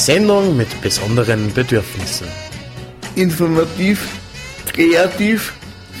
Sendung 0.00 0.56
mit 0.56 0.80
besonderen 0.80 1.52
Bedürfnissen. 1.52 2.26
Informativ, 3.16 4.08
kreativ, 4.72 5.52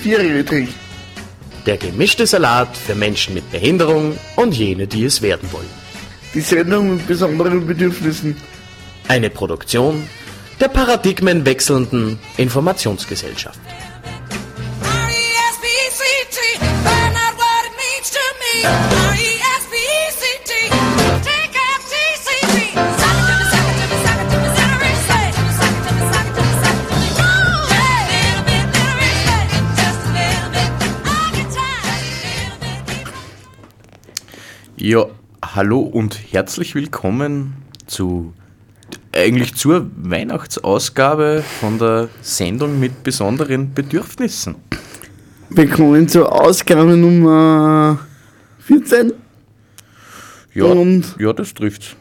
vierrädrig. 0.02 0.70
Der 1.66 1.76
gemischte 1.76 2.26
Salat 2.26 2.74
für 2.74 2.94
Menschen 2.94 3.34
mit 3.34 3.50
Behinderung 3.50 4.16
und 4.36 4.56
jene, 4.56 4.86
die 4.86 5.04
es 5.04 5.20
werden 5.20 5.52
wollen. 5.52 5.68
Die 6.32 6.40
Sendung 6.40 6.94
mit 6.96 7.06
besonderen 7.06 7.66
Bedürfnissen. 7.66 8.38
Eine 9.06 9.28
Produktion 9.28 10.08
der 10.60 10.68
paradigmenwechselnden 10.68 12.18
Informationsgesellschaft. 12.38 13.60
R-E-S-P-E-C-T, 14.82 16.38
find 16.58 17.16
out 17.22 17.36
what 17.36 17.62
it 17.68 17.74
means 17.76 18.10
to 18.10 18.20
me. 18.40 19.29
Ja, 34.82 35.04
hallo 35.44 35.80
und 35.80 36.18
herzlich 36.32 36.74
willkommen 36.74 37.52
zu 37.86 38.32
eigentlich 39.12 39.54
zur 39.54 39.90
Weihnachtsausgabe 39.94 41.44
von 41.60 41.78
der 41.78 42.08
Sendung 42.22 42.80
mit 42.80 43.02
besonderen 43.02 43.74
Bedürfnissen. 43.74 44.54
Willkommen 45.50 46.08
zur 46.08 46.32
Ausgabe 46.32 46.96
Nummer 46.96 47.98
14. 48.60 49.12
Ja, 50.54 50.64
Und? 50.64 51.14
ja 51.18 51.34
das 51.34 51.52
trifft's. 51.52 51.94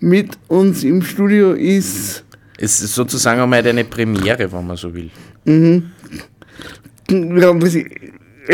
Mit 0.00 0.38
uns 0.48 0.82
im 0.82 1.02
Studio 1.02 1.52
ist 1.52 2.24
Es 2.58 2.80
ist 2.80 2.96
sozusagen 2.96 3.40
einmal 3.40 3.64
eine 3.64 3.84
Premiere, 3.84 4.50
wenn 4.50 4.66
man 4.66 4.76
so 4.76 4.92
will. 4.92 5.10
wir 5.44 5.82
haben 7.46 7.60
das, 7.60 7.76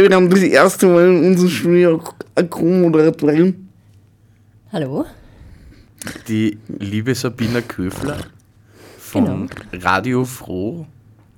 wir 0.03 0.15
haben 0.15 0.29
das 0.29 0.43
erste 0.43 0.87
Mal 0.87 1.09
in 1.09 1.25
unserem 1.25 1.49
Studio 1.49 2.03
eine 2.35 2.49
Co-Moderatorin. 2.49 3.69
Hallo? 4.71 5.07
Die 6.29 6.59
liebe 6.79 7.15
Sabina 7.15 7.63
Köfler 7.63 8.19
von 8.99 9.49
Radio 9.73 10.25
Froh 10.25 10.87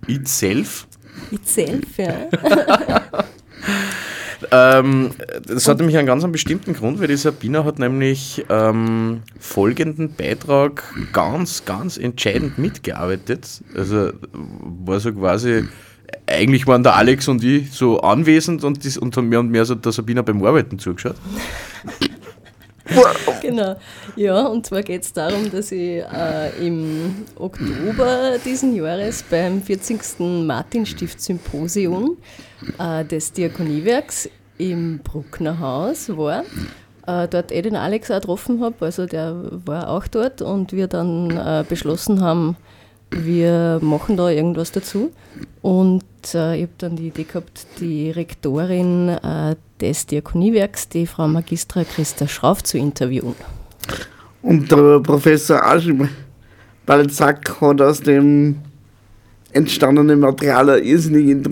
itself. 0.08 0.86
Itself, 1.30 1.98
ja. 1.98 2.28
Ähm, 4.52 5.10
das 5.46 5.66
hat 5.66 5.78
nämlich 5.78 5.96
einen 5.96 6.06
ganz 6.06 6.22
einen 6.22 6.32
bestimmten 6.32 6.72
Grund, 6.72 7.00
weil 7.00 7.08
die 7.08 7.16
Sabina 7.16 7.64
hat 7.64 7.78
nämlich 7.78 8.44
ähm, 8.48 9.22
folgenden 9.38 10.14
Beitrag 10.14 10.84
ganz, 11.12 11.64
ganz 11.64 11.96
entscheidend 11.96 12.56
mitgearbeitet. 12.56 13.62
Also 13.74 14.12
war 14.32 15.00
so 15.00 15.12
quasi, 15.12 15.64
eigentlich 16.26 16.66
waren 16.66 16.82
der 16.82 16.96
Alex 16.96 17.28
und 17.28 17.42
ich 17.42 17.72
so 17.72 18.00
anwesend 18.00 18.64
und, 18.64 18.84
das, 18.84 18.96
und 18.96 19.16
haben 19.16 19.28
mir 19.28 19.40
und 19.40 19.50
mehr 19.50 19.64
so 19.64 19.74
der 19.74 19.92
Sabina 19.92 20.22
beim 20.22 20.44
Arbeiten 20.44 20.78
zugeschaut. 20.78 21.16
genau. 23.42 23.76
Ja, 24.16 24.46
und 24.46 24.66
zwar 24.66 24.82
geht 24.82 25.02
es 25.02 25.12
darum, 25.12 25.50
dass 25.50 25.72
ich 25.72 26.02
äh, 26.02 26.66
im 26.66 27.26
Oktober 27.36 28.36
diesen 28.44 28.74
Jahres 28.74 29.22
beim 29.22 29.62
40. 29.62 30.20
Martinstift-Symposium 30.20 32.16
äh, 32.78 33.04
des 33.04 33.32
Diakoniewerks 33.32 34.28
im 34.58 35.00
Bruckner 35.00 35.58
Haus 35.58 36.08
war. 36.08 36.44
Äh, 37.06 37.28
dort 37.28 37.52
eh 37.52 37.62
den 37.62 37.76
Alex 37.76 38.10
auch 38.10 38.20
getroffen 38.20 38.62
habe, 38.62 38.84
also 38.84 39.06
der 39.06 39.34
war 39.64 39.88
auch 39.88 40.06
dort 40.08 40.42
und 40.42 40.72
wir 40.72 40.88
dann 40.88 41.30
äh, 41.30 41.64
beschlossen 41.66 42.20
haben, 42.20 42.56
wir 43.10 43.78
machen 43.82 44.16
da 44.16 44.30
irgendwas 44.30 44.72
dazu. 44.72 45.12
Und 45.62 46.04
äh, 46.34 46.56
ich 46.56 46.62
habe 46.62 46.72
dann 46.78 46.96
die 46.96 47.08
Idee 47.08 47.24
gehabt, 47.24 47.66
die 47.80 48.10
Rektorin 48.10 49.08
äh, 49.08 49.56
des 49.80 50.06
Diakoniewerks, 50.06 50.88
die 50.88 51.06
Frau 51.06 51.28
Magistra 51.28 51.84
Christa 51.84 52.28
Schrauf, 52.28 52.62
zu 52.62 52.78
interviewen. 52.78 53.34
Und 54.42 54.70
der 54.70 55.00
Professor 55.00 55.64
Aschim 55.64 56.08
Balzac 56.86 57.60
hat 57.60 57.80
aus 57.80 58.00
dem 58.00 58.56
entstandenen 59.52 60.20
Material 60.20 60.70
einen 60.70 60.84
irrsinnig 60.84 61.28
inter 61.28 61.50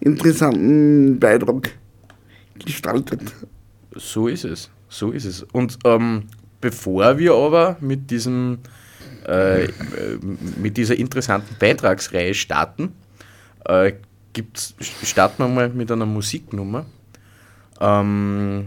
interessanten 0.00 1.18
Beitrag 1.20 1.72
gestaltet. 2.64 3.20
So 3.94 4.28
ist 4.28 4.44
es. 4.44 4.70
So 4.88 5.10
ist 5.10 5.26
es. 5.26 5.42
Und 5.52 5.78
ähm, 5.84 6.24
bevor 6.60 7.18
wir 7.18 7.34
aber 7.34 7.76
mit 7.80 8.10
diesem 8.10 8.58
äh, 9.26 9.68
mit 10.56 10.76
dieser 10.76 10.96
interessanten 10.96 11.56
Beitragsreihe 11.58 12.34
starten, 12.34 12.92
äh, 13.64 13.92
gibt's, 14.32 14.74
starten 15.02 15.42
wir 15.42 15.48
mal 15.48 15.68
mit 15.68 15.90
einer 15.90 16.06
Musiknummer. 16.06 16.86
Ähm, 17.80 18.66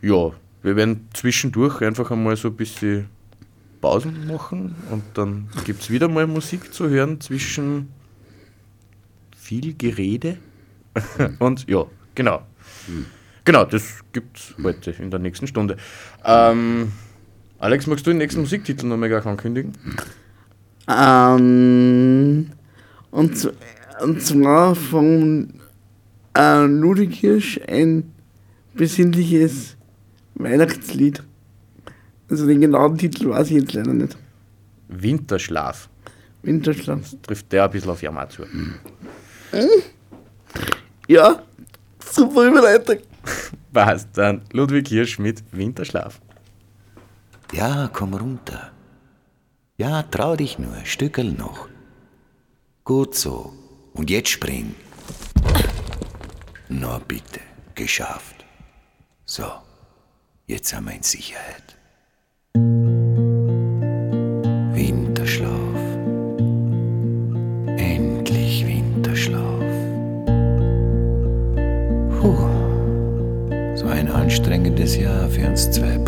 ja, 0.00 0.30
wir 0.62 0.76
werden 0.76 1.08
zwischendurch 1.12 1.82
einfach 1.82 2.10
einmal 2.10 2.36
so 2.36 2.48
ein 2.48 2.56
bisschen 2.56 3.08
Pausen 3.80 4.26
machen 4.26 4.76
und 4.90 5.02
dann 5.14 5.48
gibt 5.64 5.82
es 5.82 5.90
wieder 5.90 6.08
mal 6.08 6.26
Musik 6.26 6.72
zu 6.72 6.88
hören 6.88 7.20
zwischen 7.20 7.88
viel 9.36 9.74
Gerede 9.74 10.38
und 11.40 11.68
ja, 11.68 11.84
genau. 12.14 12.42
Genau, 13.44 13.64
das 13.64 14.04
gibt 14.12 14.38
es 14.38 14.54
heute 14.62 14.92
in 14.92 15.10
der 15.10 15.18
nächsten 15.18 15.48
Stunde. 15.48 15.76
Ähm, 16.24 16.92
Alex, 17.62 17.86
magst 17.86 18.04
du 18.04 18.10
den 18.10 18.18
nächsten 18.18 18.40
Musiktitel 18.40 18.86
noch 18.86 18.96
mal 18.96 19.08
gleich 19.08 19.24
ankündigen? 19.24 19.72
Ähm, 20.88 22.50
und, 23.12 23.52
und 24.00 24.20
zwar 24.20 24.74
von 24.74 25.54
äh, 26.36 26.64
Ludwig 26.64 27.14
Hirsch 27.14 27.60
ein 27.68 28.12
besinnliches 28.74 29.76
Weihnachtslied. 30.34 31.22
Also 32.28 32.48
den 32.48 32.62
genauen 32.62 32.98
Titel 32.98 33.28
weiß 33.28 33.52
ich 33.52 33.58
jetzt 33.60 33.74
leider 33.74 33.94
nicht. 33.94 34.16
Winterschlaf. 34.88 35.88
Winterschlaf. 36.42 37.14
Trifft 37.22 37.52
der 37.52 37.66
ein 37.66 37.70
bisschen 37.70 37.90
auf 37.90 38.02
Jammer 38.02 38.28
zu. 38.28 38.42
Ja, 41.06 41.40
super 42.12 42.44
Überleitung. 42.48 42.96
Passt 43.72 44.08
dann. 44.14 44.42
Ludwig 44.50 44.88
Hirsch 44.88 45.20
mit 45.20 45.44
Winterschlaf. 45.52 46.20
Ja, 47.52 47.90
komm 47.92 48.14
runter. 48.14 48.70
Ja, 49.76 50.02
trau 50.04 50.36
dich 50.36 50.58
nur, 50.58 50.74
Stückel 50.84 51.32
noch. 51.32 51.68
Gut 52.82 53.14
so. 53.14 53.52
Und 53.92 54.08
jetzt 54.08 54.30
spring. 54.30 54.74
Na 56.70 56.98
bitte, 57.06 57.40
geschafft. 57.74 58.46
So, 59.26 59.44
jetzt 60.46 60.70
sind 60.70 60.86
wir 60.86 60.94
in 60.94 61.02
Sicherheit. 61.02 61.76
Winterschlaf. 64.74 65.50
Endlich 67.76 68.66
Winterschlaf. 68.66 69.62
Puh. 72.18 72.48
So 73.76 73.86
ein 73.88 74.10
anstrengendes 74.10 74.96
Jahr 74.96 75.28
für 75.28 75.48
uns 75.48 75.70
zwei 75.70 75.98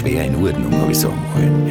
schwer 0.00 0.24
in 0.24 0.36
Ordnung, 0.36 0.72
habe 0.80 0.92
ich 0.92 0.98
sagen 0.98 1.22
wollen. 1.34 1.70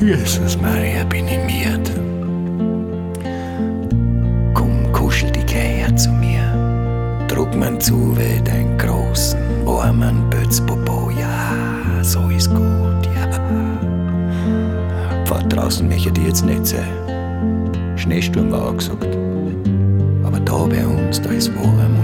Jesus 0.00 0.58
Maria, 0.60 1.04
bin 1.04 1.26
ich 1.28 1.38
miert. 1.46 1.90
Komm, 4.54 4.92
kuschel 4.92 5.30
gleich 5.30 5.54
her 5.54 5.96
zu 5.96 6.10
mir. 6.10 6.42
Druck 7.28 7.54
man 7.54 7.80
zu 7.80 8.16
wie 8.16 8.42
deinen 8.42 8.76
großen, 8.78 9.38
warmen 9.64 10.28
Bötzpopo. 10.30 11.10
Ja, 11.10 12.02
so 12.02 12.28
ist 12.28 12.50
gut, 12.50 13.06
ja. 13.14 13.26
Pfad 15.24 15.52
draußen 15.52 15.86
möchte 15.86 16.20
ich 16.20 16.26
jetzt 16.26 16.44
nicht 16.44 16.66
sein. 16.66 17.96
Schneesturm 17.96 18.50
war 18.50 18.70
auch 18.70 18.76
gesagt. 18.76 19.16
Aber 20.24 20.40
da 20.40 20.66
bei 20.66 20.84
uns, 20.84 21.20
da 21.20 21.30
ist 21.30 21.54
warm 21.56 21.95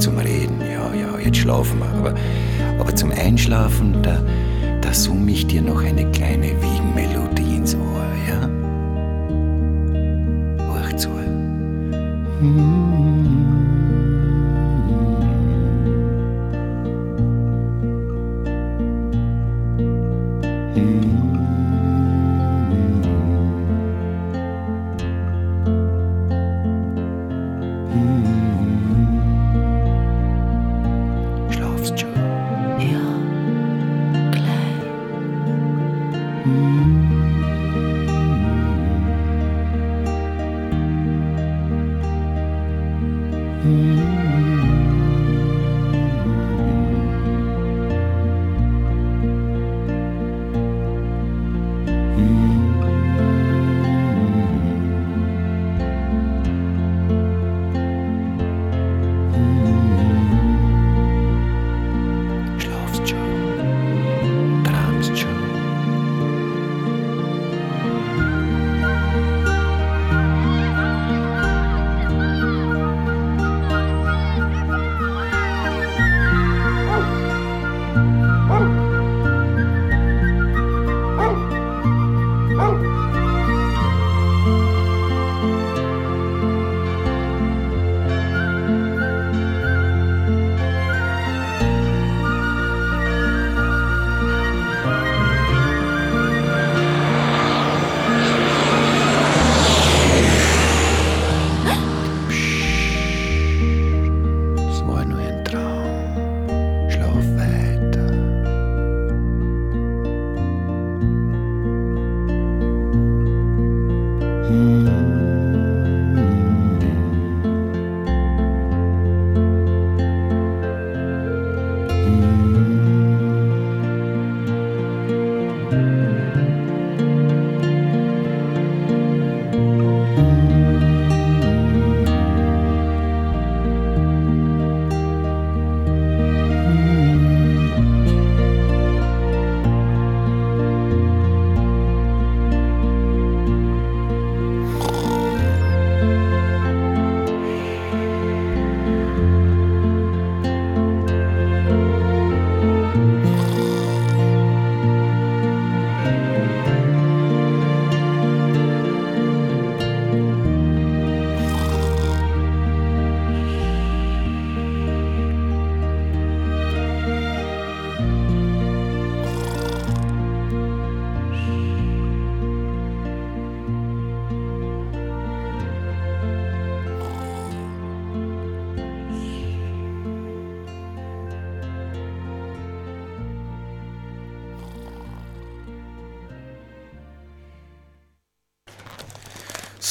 zum 0.00 0.18
Reden. 0.18 0.60
Ja, 0.60 0.92
ja, 0.94 1.18
jetzt 1.18 1.38
schlafen 1.38 1.78
wir. 1.78 1.88
Aber, 1.98 2.14
aber 2.78 2.96
zum 2.96 3.12
Einschlafen, 3.12 4.02
da, 4.02 4.22
da 4.80 4.94
summ 4.94 5.28
ich 5.28 5.46
dir 5.46 5.62
noch 5.62 5.84
eine 5.84 6.10
kleine 6.10 6.46
Wiegenmelodie 6.62 7.29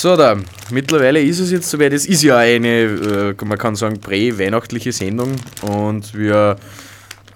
So, 0.02 0.16
da, 0.16 0.38
mittlerweile 0.72 1.22
ist 1.22 1.40
es 1.40 1.52
jetzt 1.52 1.70
soweit. 1.70 1.92
Es 1.92 2.06
ist 2.06 2.24
ja 2.24 2.38
eine, 2.38 3.36
äh, 3.38 3.46
man 3.46 3.58
kann 3.58 3.76
sagen, 3.76 4.00
prä-weihnachtliche 4.00 4.94
Sendung 4.94 5.36
und 5.62 6.18
wir 6.18 6.56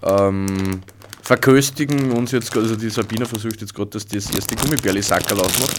ähm, 0.01 0.79
verköstigen 1.23 2.13
uns 2.13 2.31
jetzt, 2.31 2.55
also 2.55 2.77
die 2.77 2.89
Sabina 2.89 3.25
versucht 3.25 3.59
jetzt 3.59 3.75
gerade, 3.75 3.89
dass 3.89 4.07
das 4.07 4.33
erste 4.33 4.55
Gummibärli-Sackerl 4.55 5.41
ausmacht. 5.41 5.75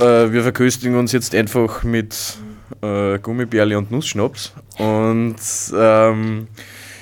Äh, 0.00 0.32
wir 0.32 0.42
verköstigen 0.42 0.98
uns 0.98 1.12
jetzt 1.12 1.34
einfach 1.34 1.82
mit 1.82 2.36
äh, 2.82 3.18
Gummibärli 3.18 3.74
und 3.74 3.90
Nussschnaps 3.90 4.52
und 4.76 5.36
ähm, 5.74 6.46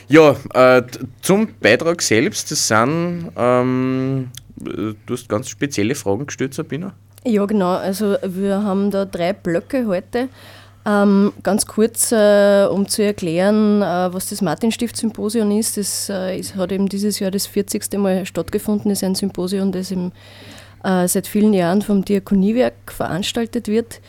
ja, 0.06 0.36
äh, 0.54 0.84
zum 1.20 1.48
Beitrag 1.60 2.00
selbst, 2.00 2.52
das 2.52 2.68
sind, 2.68 3.32
ähm, 3.36 4.30
äh, 4.60 4.94
du 5.04 5.14
hast 5.14 5.28
ganz 5.28 5.48
spezielle 5.48 5.96
Fragen 5.96 6.26
gestellt, 6.26 6.54
Sabina. 6.54 6.94
Ja, 7.26 7.46
genau. 7.46 7.72
Also 7.76 8.16
wir 8.22 8.62
haben 8.62 8.90
da 8.90 9.04
drei 9.06 9.32
Blöcke 9.32 9.86
heute. 9.86 10.28
Ähm, 10.86 11.32
ganz 11.42 11.64
kurz, 11.64 12.12
äh, 12.12 12.66
um 12.70 12.86
zu 12.86 13.02
erklären, 13.02 13.80
äh, 13.80 14.12
was 14.12 14.28
das 14.28 14.42
Martinstift-Symposion 14.42 15.50
ist. 15.52 15.78
Das 15.78 16.10
äh, 16.10 16.38
ist, 16.38 16.56
hat 16.56 16.72
eben 16.72 16.88
dieses 16.90 17.18
Jahr 17.20 17.30
das 17.30 17.46
40. 17.46 17.94
Mal 17.96 18.26
stattgefunden. 18.26 18.90
Das 18.90 18.98
ist 18.98 19.04
ein 19.04 19.14
Symposion, 19.14 19.72
das 19.72 19.90
im, 19.90 20.12
äh, 20.84 21.08
seit 21.08 21.26
vielen 21.26 21.54
Jahren 21.54 21.80
vom 21.80 22.04
Diakoniewerk 22.04 22.74
veranstaltet 22.92 23.68
wird. 23.68 24.02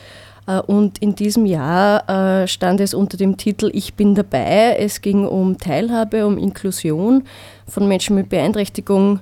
Äh, 0.47 0.59
Und 0.59 0.97
in 0.97 1.15
diesem 1.15 1.45
Jahr 1.45 2.09
äh, 2.09 2.47
stand 2.49 2.81
es 2.81 2.93
unter 2.93 3.15
dem 3.15 3.37
Titel 3.37 3.69
Ich 3.73 3.93
bin 3.93 4.13
dabei. 4.13 4.75
Es 4.77 4.99
ging 4.99 5.25
um 5.25 5.57
Teilhabe, 5.57 6.27
um 6.27 6.37
Inklusion 6.37 7.23
von 7.69 7.87
Menschen 7.87 8.17
mit 8.17 8.27
Beeinträchtigung 8.27 9.21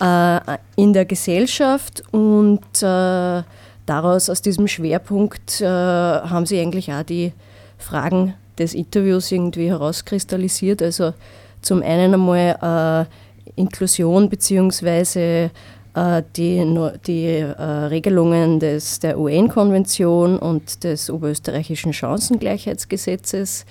äh, 0.00 0.58
in 0.76 0.92
der 0.92 1.04
Gesellschaft 1.04 2.02
und 2.12 2.60
äh, 2.82 3.42
daraus, 3.86 4.30
aus 4.30 4.42
diesem 4.42 4.68
Schwerpunkt, 4.68 5.60
äh, 5.60 5.66
haben 5.66 6.46
sie 6.46 6.60
eigentlich 6.60 6.92
auch 6.92 7.02
die 7.02 7.32
Fragen 7.78 8.34
des 8.58 8.74
Interviews 8.74 9.30
irgendwie 9.32 9.68
herauskristallisiert. 9.68 10.82
Also 10.82 11.14
zum 11.62 11.82
einen 11.82 12.14
einmal 12.14 13.06
äh, 13.06 13.60
Inklusion 13.60 14.28
beziehungsweise 14.28 15.50
äh, 15.94 16.22
die, 16.36 16.90
die 17.06 17.42
Regelungen 17.42 18.60
des, 18.60 19.00
der 19.00 19.18
UN-Konvention 19.18 20.38
und 20.38 20.84
des 20.84 21.10
oberösterreichischen 21.10 21.92
Chancengleichheitsgesetzes. 21.92 23.64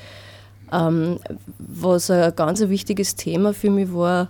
Ähm, 0.72 1.20
was 1.60 2.12
ein 2.12 2.36
ganz 2.36 2.60
wichtiges 2.62 3.16
Thema 3.16 3.54
für 3.54 3.70
mich 3.70 3.94
war, 3.94 4.30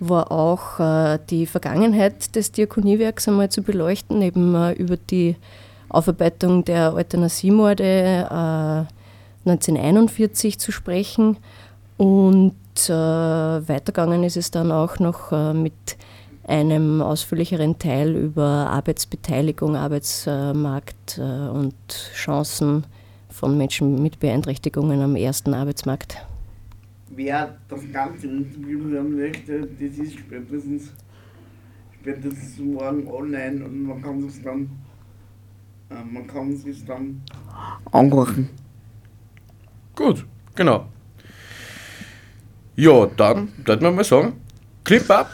war 0.00 0.30
auch 0.30 0.78
äh, 0.80 1.18
die 1.30 1.46
Vergangenheit 1.46 2.34
des 2.36 2.52
Diakoniewerks 2.52 3.28
einmal 3.28 3.48
zu 3.48 3.62
beleuchten, 3.62 4.20
eben 4.22 4.54
äh, 4.54 4.72
über 4.72 4.96
die 4.96 5.36
Aufarbeitung 5.88 6.64
der 6.64 6.94
Euthanasiemorde 6.94 7.84
äh, 7.84 9.48
1941 9.48 10.58
zu 10.58 10.72
sprechen. 10.72 11.36
Und 11.96 12.54
äh, 12.88 12.92
weitergegangen 12.92 14.24
ist 14.24 14.36
es 14.36 14.50
dann 14.50 14.70
auch 14.70 14.98
noch 14.98 15.30
mit 15.54 15.72
einem 16.46 17.00
ausführlicheren 17.00 17.78
Teil 17.78 18.14
über 18.14 18.44
Arbeitsbeteiligung, 18.70 19.76
Arbeitsmarkt 19.76 21.18
und 21.18 21.74
Chancen 22.14 22.84
von 23.30 23.56
Menschen 23.56 24.02
mit 24.02 24.20
Beeinträchtigungen 24.20 25.00
am 25.00 25.16
ersten 25.16 25.54
Arbeitsmarkt. 25.54 26.18
Wer 27.16 27.56
das 27.68 27.80
Ganze 27.92 28.26
Interview 28.26 28.90
hören 28.90 29.16
möchte, 29.16 29.62
das 29.62 29.96
ist 29.98 30.18
spätestens, 30.18 30.92
spätestens 31.98 32.58
morgen 32.58 33.08
online 33.08 33.64
und 33.64 33.84
man 33.84 34.02
kann 34.02 34.22
es 34.24 34.42
dann, 34.42 34.70
äh, 35.88 36.04
man 36.04 36.26
kann 36.26 36.52
es 36.52 36.84
dann 36.84 37.22
anhören. 37.90 38.50
Gut, 39.94 40.26
genau. 40.54 40.88
Ja, 42.74 43.06
dann 43.06 43.48
würde 43.64 43.82
man 43.82 43.94
mal 43.94 44.04
sagen, 44.04 44.34
Clip 44.84 45.10
ab. 45.10 45.30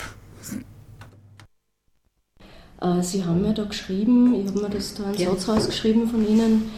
Äh, 2.80 3.02
Sie 3.02 3.24
haben 3.24 3.44
ja 3.44 3.52
da 3.52 3.64
geschrieben, 3.64 4.34
ich 4.34 4.46
habe 4.46 4.60
mir 4.60 4.70
das 4.70 4.94
da 4.94 5.06
einen 5.06 5.18
Satz 5.18 5.48
rausgeschrieben 5.48 6.06
von 6.08 6.24
Ihnen, 6.28 6.70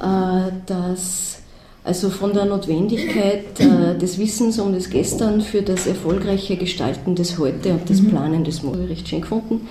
äh, 0.00 0.52
dass 0.66 1.39
also 1.82 2.10
von 2.10 2.32
der 2.34 2.44
Notwendigkeit 2.44 3.58
äh, 3.58 3.96
des 3.98 4.18
Wissens 4.18 4.58
um 4.58 4.74
das 4.74 4.90
Gestern 4.90 5.40
für 5.40 5.62
das 5.62 5.86
erfolgreiche 5.86 6.56
Gestalten 6.56 7.14
des 7.14 7.38
Heute 7.38 7.72
und 7.72 7.88
das 7.88 8.06
Planen 8.06 8.44
des 8.44 8.62
Morgen 8.62 8.84
recht 8.86 9.08
schön 9.08 9.22
gefunden. 9.22 9.66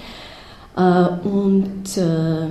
Äh, 0.75 1.27
Und 1.27 1.97
äh, 1.97 2.47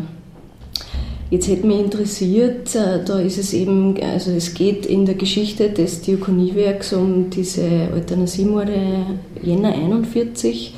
jetzt 1.30 1.48
hätte 1.48 1.66
mich 1.66 1.80
interessiert, 1.80 2.74
äh, 2.76 3.04
da 3.04 3.18
ist 3.18 3.38
es 3.38 3.52
eben, 3.52 4.00
also 4.00 4.30
es 4.30 4.54
geht 4.54 4.86
in 4.86 5.06
der 5.06 5.16
Geschichte 5.16 5.70
des 5.70 6.02
Diakoniewerks 6.02 6.92
um 6.92 7.30
diese 7.30 7.88
Euthanasiemorde 7.94 9.06
Jänner 9.42 9.72
41 9.72 10.74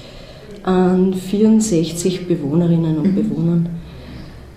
an 0.63 1.15
64 1.15 2.27
Bewohnerinnen 2.27 2.99
und 2.99 3.15
Bewohnern. 3.15 3.80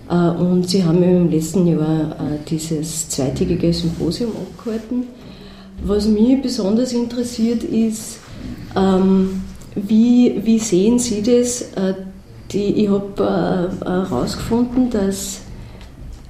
Äh, 0.08 0.14
Und 0.14 0.68
Sie 0.68 0.84
haben 0.84 1.02
im 1.02 1.30
letzten 1.30 1.66
Jahr 1.66 2.12
äh, 2.12 2.38
dieses 2.48 3.08
zweitägige 3.08 3.72
Symposium 3.72 4.32
abgehalten. 4.32 5.04
Was 5.82 6.06
mich 6.06 6.40
besonders 6.40 6.92
interessiert 6.92 7.64
ist, 7.64 8.18
ähm, 8.76 9.42
wie, 9.74 10.40
wie 10.44 10.58
sehen 10.58 10.98
Sie 10.98 11.22
das? 11.22 11.62
Äh, 11.72 11.94
Die, 12.52 12.84
ich 12.84 12.90
habe 12.90 13.70
herausgefunden, 13.84 14.90
dass 14.90 15.40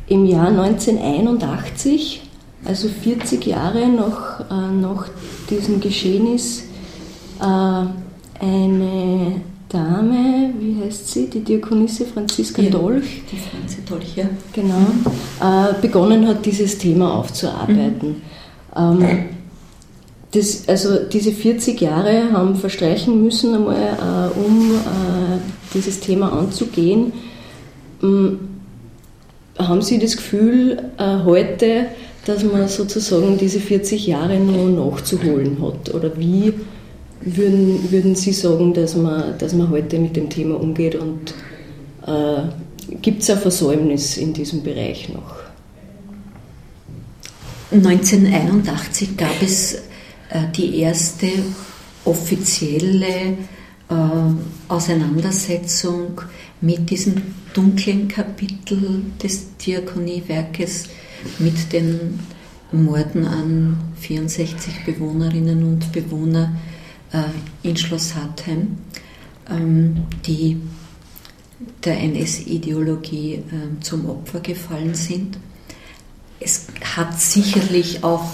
im 0.06 0.24
Jahr 0.24 0.48
1981, 0.48 2.22
also 2.64 2.88
40 2.88 3.44
Jahre 3.44 3.88
nach, 3.88 4.48
nach 4.80 5.08
diesem 5.50 5.80
Geschehnis, 5.80 6.62
eine 7.40 9.40
Dame, 9.74 10.54
wie 10.60 10.80
heißt 10.80 11.10
sie, 11.10 11.26
die 11.28 11.40
Diakonisse 11.40 12.04
Franziska 12.06 12.62
Ja. 12.62 12.70
Dolch, 12.70 13.22
Die 13.30 13.36
Franzi 13.36 13.78
Dolch, 13.84 14.14
ja. 14.16 14.26
genau, 14.52 14.86
äh, 15.40 15.74
begonnen 15.82 16.28
hat, 16.28 16.46
dieses 16.46 16.78
Thema 16.78 17.14
aufzuarbeiten. 17.14 18.22
Ähm, 18.76 19.04
das, 20.30 20.68
also 20.68 20.96
diese 21.12 21.32
40 21.32 21.80
Jahre 21.80 22.32
haben 22.32 22.54
verstreichen 22.54 23.22
müssen, 23.22 23.54
einmal, 23.54 23.76
äh, 23.76 24.38
um 24.38 24.72
äh, 24.72 25.38
dieses 25.74 25.98
Thema 26.00 26.32
anzugehen. 26.32 27.12
Ähm, 28.02 28.38
haben 29.58 29.82
Sie 29.82 29.98
das 29.98 30.16
Gefühl 30.16 30.90
äh, 30.98 31.24
heute, 31.24 31.86
dass 32.26 32.42
man 32.44 32.68
sozusagen 32.68 33.38
diese 33.38 33.60
40 33.60 34.06
Jahre 34.06 34.38
noch 34.38 34.92
nachzuholen 34.92 35.58
hat? 35.62 35.94
Oder 35.94 36.16
wie 36.16 36.52
würden, 37.24 37.90
würden 37.90 38.14
Sie 38.14 38.32
sagen, 38.32 38.74
dass 38.74 38.96
man, 38.96 39.38
dass 39.38 39.54
man 39.54 39.70
heute 39.70 39.98
mit 39.98 40.16
dem 40.16 40.28
Thema 40.28 40.60
umgeht 40.60 40.94
und 40.94 41.34
äh, 42.06 42.42
gibt 43.00 43.22
es 43.22 43.30
ein 43.30 43.38
Versäumnis 43.38 44.16
in 44.16 44.32
diesem 44.32 44.62
Bereich 44.62 45.08
noch? 45.08 45.36
1981 47.72 49.16
gab 49.16 49.42
es 49.42 49.74
äh, 49.74 50.46
die 50.54 50.78
erste 50.80 51.28
offizielle 52.04 53.06
äh, 53.88 53.94
Auseinandersetzung 54.68 56.20
mit 56.60 56.88
diesem 56.90 57.14
dunklen 57.52 58.08
Kapitel 58.08 59.02
des 59.22 59.56
Diakoniewerkes, 59.56 60.88
mit 61.38 61.72
den 61.72 62.20
Morden 62.70 63.26
an 63.26 63.76
64 64.00 64.84
Bewohnerinnen 64.84 65.62
und 65.62 65.92
Bewohner 65.92 66.54
in 67.62 67.76
Schloss 67.76 68.14
Hartheim, 68.14 68.78
ähm, 69.50 70.04
die 70.26 70.60
der 71.84 72.00
NS-Ideologie 72.00 73.34
äh, 73.34 73.80
zum 73.80 74.08
Opfer 74.08 74.40
gefallen 74.40 74.94
sind. 74.94 75.38
Es 76.40 76.66
hat 76.96 77.20
sicherlich 77.20 78.02
auch 78.02 78.28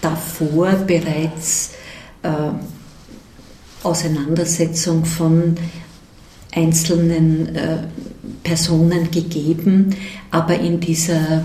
davor 0.00 0.72
bereits 0.72 1.70
Auseinandersetzung 3.86 5.04
von 5.04 5.56
einzelnen 6.52 7.54
äh, 7.54 7.78
Personen 8.42 9.10
gegeben, 9.10 9.94
aber 10.30 10.58
in 10.58 10.80
dieser, 10.80 11.44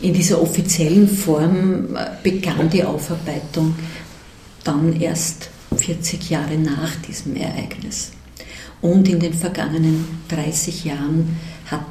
in 0.00 0.14
dieser 0.14 0.40
offiziellen 0.40 1.08
Form 1.08 1.94
äh, 1.94 2.06
begann 2.22 2.70
die 2.70 2.82
Aufarbeitung 2.82 3.74
dann 4.64 5.00
erst 5.00 5.50
40 5.76 6.30
Jahre 6.30 6.56
nach 6.56 6.94
diesem 6.96 7.36
Ereignis. 7.36 8.12
Und 8.80 9.08
in 9.08 9.20
den 9.20 9.34
vergangenen 9.34 10.06
30 10.28 10.84
Jahren 10.84 11.38
hat, 11.70 11.86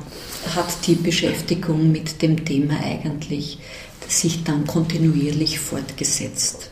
hat 0.56 0.88
die 0.88 0.96
Beschäftigung 0.96 1.92
mit 1.92 2.22
dem 2.22 2.44
Thema 2.46 2.76
eigentlich 2.84 3.60
sich 4.08 4.44
dann 4.44 4.68
kontinuierlich 4.68 5.60
fortgesetzt. 5.60 6.70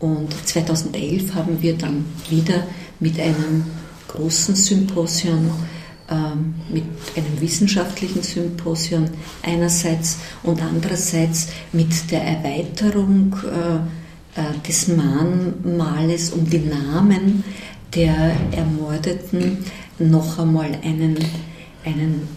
Und 0.00 0.34
2011 0.46 1.34
haben 1.34 1.60
wir 1.62 1.74
dann 1.76 2.04
wieder 2.28 2.66
mit 3.00 3.18
einem 3.18 3.64
großen 4.08 4.54
Symposium, 4.54 5.50
ähm, 6.10 6.54
mit 6.70 6.84
einem 7.16 7.40
wissenschaftlichen 7.40 8.22
Symposium 8.22 9.06
einerseits 9.42 10.18
und 10.42 10.62
andererseits 10.62 11.48
mit 11.72 12.10
der 12.10 12.22
Erweiterung 12.22 13.34
äh, 13.44 13.80
des 14.66 14.88
Mahnmales 14.88 16.30
um 16.30 16.48
die 16.48 16.60
Namen 16.60 17.44
der 17.94 18.32
Ermordeten 18.52 19.58
noch 19.98 20.38
einmal 20.38 20.78
einen, 20.82 21.16
einen 21.84 22.28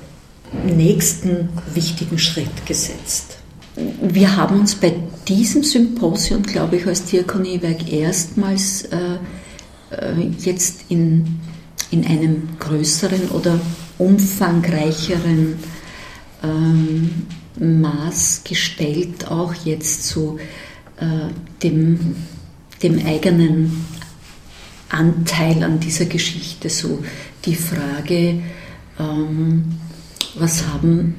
nächsten 0.65 1.49
wichtigen 1.73 2.17
Schritt 2.17 2.65
gesetzt. 2.65 3.37
Wir 4.01 4.35
haben 4.35 4.59
uns 4.59 4.75
bei 4.75 4.93
diesem 5.27 5.63
Symposium, 5.63 6.43
glaube 6.43 6.77
ich, 6.77 6.87
als 6.87 7.05
Diakoniewerk 7.05 7.91
erstmals 7.91 8.83
äh, 8.83 9.15
äh, 9.91 10.27
jetzt 10.39 10.85
in, 10.89 11.39
in 11.89 12.05
einem 12.05 12.49
größeren 12.59 13.29
oder 13.29 13.59
umfangreicheren 13.97 15.55
ähm, 16.43 17.25
Maß 17.59 18.41
gestellt, 18.43 19.29
auch 19.29 19.53
jetzt 19.53 20.07
zu 20.07 20.39
äh, 21.01 21.29
dem, 21.63 22.15
dem 22.81 23.05
eigenen 23.05 23.85
Anteil 24.89 25.63
an 25.63 25.79
dieser 25.79 26.05
Geschichte, 26.05 26.69
so 26.69 27.03
die 27.45 27.55
Frage, 27.55 28.41
ähm, 28.99 29.63
was 30.35 30.65
haben, 30.67 31.15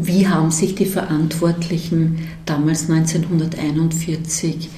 wie 0.00 0.26
haben 0.26 0.50
sich 0.50 0.74
die 0.74 0.86
Verantwortlichen 0.86 2.26
damals 2.46 2.90
1941 2.90 4.68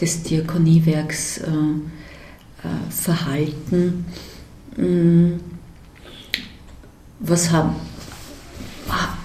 des 0.00 0.22
Diakoniewerks 0.22 1.38
äh, 1.38 1.42
äh, 1.46 2.90
verhalten? 2.90 4.04
Mm, 4.76 5.32
Was 7.20 7.50
haben, 7.50 7.74
ha- 8.88 9.18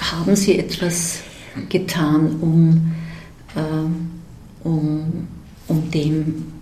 haben 0.00 0.36
sie 0.36 0.58
etwas 0.58 1.20
getan, 1.68 2.36
um, 2.40 2.92
um, 4.64 5.28
um 5.68 5.90
dem 5.90 6.52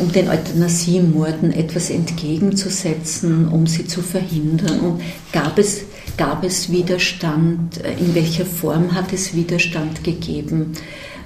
um 0.00 0.12
den 0.12 0.28
Euthanasiemorden 0.28 1.50
etwas 1.52 1.88
entgegenzusetzen, 1.88 3.48
um 3.48 3.66
sie 3.66 3.86
zu 3.86 4.02
verhindern? 4.02 4.80
Und 4.80 5.02
gab 5.32 5.58
es, 5.58 5.82
gab 6.16 6.44
es 6.44 6.70
Widerstand? 6.70 7.78
In 7.78 8.14
welcher 8.14 8.44
Form 8.44 8.94
hat 8.94 9.12
es 9.12 9.34
Widerstand 9.34 10.04
gegeben? 10.04 10.72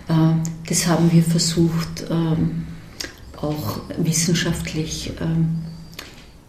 Äh, 0.08 0.48
Das 0.68 0.86
haben 0.86 1.10
wir 1.10 1.22
versucht, 1.22 2.04
ähm, 2.10 2.66
auch 3.40 3.80
wissenschaftlich 3.96 5.12
ähm, 5.20 5.58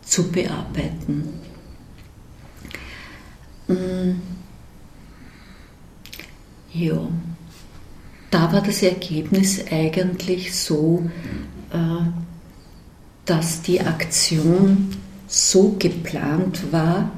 zu 0.03 0.29
bearbeiten. 0.31 1.23
Mm. 3.67 4.21
Ja, 6.73 7.07
da 8.31 8.51
war 8.53 8.61
das 8.61 8.83
Ergebnis 8.83 9.63
eigentlich 9.71 10.55
so, 10.55 11.09
äh, 11.71 11.77
dass 13.25 13.61
die 13.61 13.81
Aktion 13.81 14.89
so 15.27 15.75
geplant 15.77 16.71
war 16.71 17.11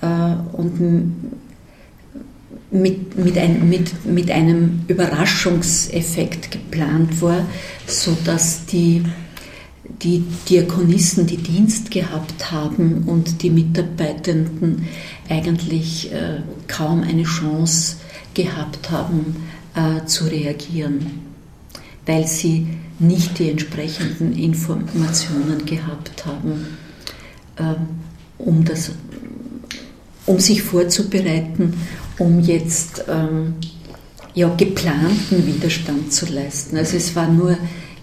äh, 0.00 0.56
und 0.56 1.12
mit, 2.70 3.16
mit, 3.16 3.38
ein, 3.38 3.68
mit, 3.68 4.04
mit 4.04 4.30
einem 4.30 4.84
Überraschungseffekt 4.88 6.50
geplant 6.50 7.22
war, 7.22 7.46
sodass 7.86 8.66
die, 8.66 9.04
die 10.02 10.24
Diakonissen, 10.48 11.26
die 11.26 11.38
Dienst 11.38 11.90
gehabt 11.90 12.50
haben 12.50 13.04
und 13.06 13.42
die 13.42 13.50
Mitarbeitenden 13.50 14.88
eigentlich 15.28 16.12
äh, 16.12 16.40
kaum 16.66 17.02
eine 17.02 17.22
Chance 17.22 17.96
gehabt 18.34 18.90
haben 18.90 19.36
äh, 19.76 20.04
zu 20.06 20.24
reagieren, 20.24 21.22
weil 22.04 22.26
sie 22.26 22.66
nicht 22.98 23.38
die 23.38 23.50
entsprechenden 23.50 24.32
Informationen 24.32 25.64
gehabt 25.66 26.24
haben, 26.26 26.66
ähm, 27.58 27.76
um, 28.38 28.64
das, 28.64 28.90
um 30.24 30.40
sich 30.40 30.62
vorzubereiten, 30.62 31.74
um 32.18 32.40
jetzt 32.40 33.04
ähm, 33.08 33.54
ja, 34.34 34.48
geplanten 34.54 35.46
Widerstand 35.46 36.12
zu 36.12 36.26
leisten. 36.26 36.76
Also 36.76 36.96
es 36.96 37.14
war 37.14 37.28
nur 37.28 37.56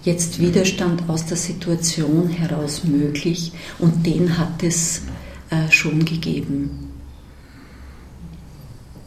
jetzt 0.03 0.39
Widerstand 0.39 1.07
aus 1.07 1.25
der 1.25 1.37
Situation 1.37 2.29
heraus 2.29 2.83
möglich 2.83 3.51
und 3.79 4.05
den 4.05 4.37
hat 4.37 4.61
es 4.63 5.01
äh, 5.49 5.71
schon 5.71 6.05
gegeben. 6.05 6.82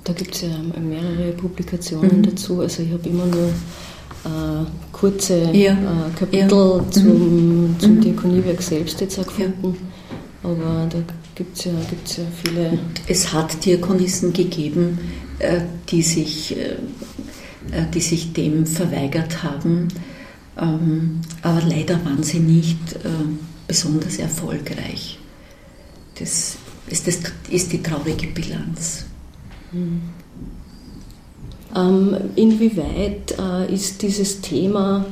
Da 0.06 0.12
gibt 0.12 0.36
es 0.36 0.42
ja 0.42 0.48
mehrere 0.80 1.32
Publikationen 1.32 2.18
Mhm. 2.18 2.22
dazu. 2.22 2.60
Also 2.60 2.82
ich 2.84 2.92
habe 2.92 3.08
immer 3.08 3.26
nur 3.26 3.48
äh, 4.24 4.64
kurze 4.92 5.50
Ja. 5.52 5.72
äh, 5.72 6.10
Kapitel 6.18 6.50
Ja. 6.50 6.78
Mhm. 6.80 6.92
zum, 6.92 7.76
zum 7.80 7.94
Mhm. 7.96 8.00
Diakoniewerk 8.02 8.62
selbst 8.62 9.00
jetzt 9.00 9.18
auch 9.18 9.26
gefunden. 9.26 9.76
Aber 10.44 10.86
da 10.88 10.98
gibt 11.34 11.58
es 11.58 11.64
ja, 11.64 11.72
gibt's 11.90 12.18
ja 12.18 12.24
viele. 12.44 12.78
Es 13.08 13.32
hat 13.32 13.64
Diakonissen 13.64 14.32
gegeben, 14.32 14.98
äh, 15.40 15.60
die 15.88 16.02
sich, 16.02 16.56
äh, 16.56 16.74
äh, 17.72 17.86
die 17.92 18.00
sich 18.00 18.32
dem 18.32 18.64
verweigert 18.64 19.42
haben, 19.42 19.88
ähm, 20.56 21.20
aber 21.42 21.62
leider 21.62 22.04
waren 22.04 22.22
sie 22.22 22.38
nicht 22.38 22.78
äh, 23.04 23.08
besonders 23.66 24.18
erfolgreich. 24.18 25.18
Das 26.18 26.56
ist, 26.88 27.06
das 27.08 27.18
ist 27.50 27.72
die 27.72 27.82
traurige 27.82 28.28
Bilanz. 28.28 29.05
Ähm, 31.74 32.16
inwieweit 32.36 33.34
äh, 33.38 33.72
ist 33.72 34.02
dieses 34.02 34.40
Thema 34.40 35.04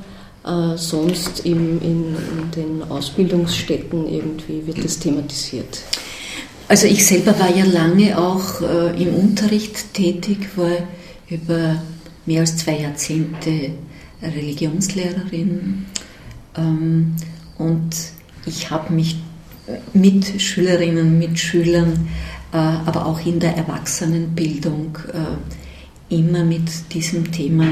äh, 0.44 0.76
sonst 0.76 1.44
im, 1.44 1.80
in, 1.83 2.14
in 2.14 2.50
den 2.56 2.83
Ausbildungsstätten 2.90 4.09
irgendwie, 4.09 4.66
wird 4.66 4.85
das 4.85 4.99
thematisiert? 4.99 5.80
Also 6.68 6.87
ich 6.87 7.04
selber 7.04 7.38
war 7.38 7.54
ja 7.54 7.64
lange 7.64 8.18
auch 8.18 8.62
äh, 8.62 9.02
im 9.02 9.14
Unterricht 9.14 9.92
tätig, 9.92 10.49
war 10.56 10.71
über 11.28 11.83
mehr 12.25 12.40
als 12.40 12.56
zwei 12.56 12.80
Jahrzehnte 12.80 13.73
Religionslehrerin 14.23 15.85
ähm, 16.56 17.16
und 17.59 17.90
ich 18.47 18.71
habe 18.71 18.92
mich 18.92 19.16
mit 19.92 20.40
Schülerinnen, 20.40 21.18
mit 21.18 21.38
Schülern, 21.38 21.92
äh, 21.92 22.43
aber 22.58 23.06
auch 23.06 23.25
in 23.26 23.40
der 23.40 23.56
Erwachsenenbildung 23.56 24.99
äh, 25.12 26.14
immer 26.14 26.44
mit 26.44 26.92
diesem 26.92 27.32
Thema 27.32 27.67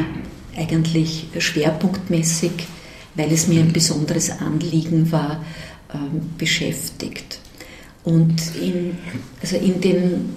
eigentlich 0.57 1.29
schwerpunktmäßig, 1.39 2.53
weil 3.15 3.33
es 3.33 3.47
mir 3.47 3.61
ein 3.61 3.73
besonderes 3.73 4.31
Anliegen 4.41 5.13
war, 5.13 5.45
ähm, 5.95 6.31
beschäftigt. 6.37 7.39
Und 8.05 8.43
in, 8.61 8.99
also 9.41 9.57
in 9.57 9.81
den 9.81 10.37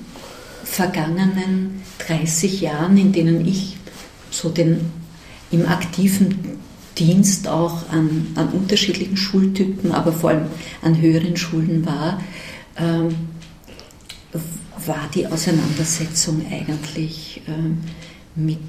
vergangenen 0.63 1.81
30 2.07 2.61
Jahren, 2.61 2.97
in 2.97 3.11
denen 3.11 3.47
ich 3.47 3.77
so 4.29 4.49
den, 4.49 4.91
im 5.51 5.67
aktiven 5.67 6.59
Dienst 6.97 7.47
auch 7.47 7.89
an, 7.89 8.27
an 8.35 8.49
unterschiedlichen 8.49 9.17
Schultypen, 9.17 9.91
aber 9.91 10.11
vor 10.13 10.29
allem 10.29 10.45
an 10.81 11.01
höheren 11.01 11.35
Schulen 11.35 11.85
war, 11.85 12.21
ähm, 12.77 13.15
war 14.87 15.09
die 15.13 15.27
Auseinandersetzung 15.27 16.45
eigentlich 16.49 17.41
ähm, 17.47 17.81
mit, 18.35 18.59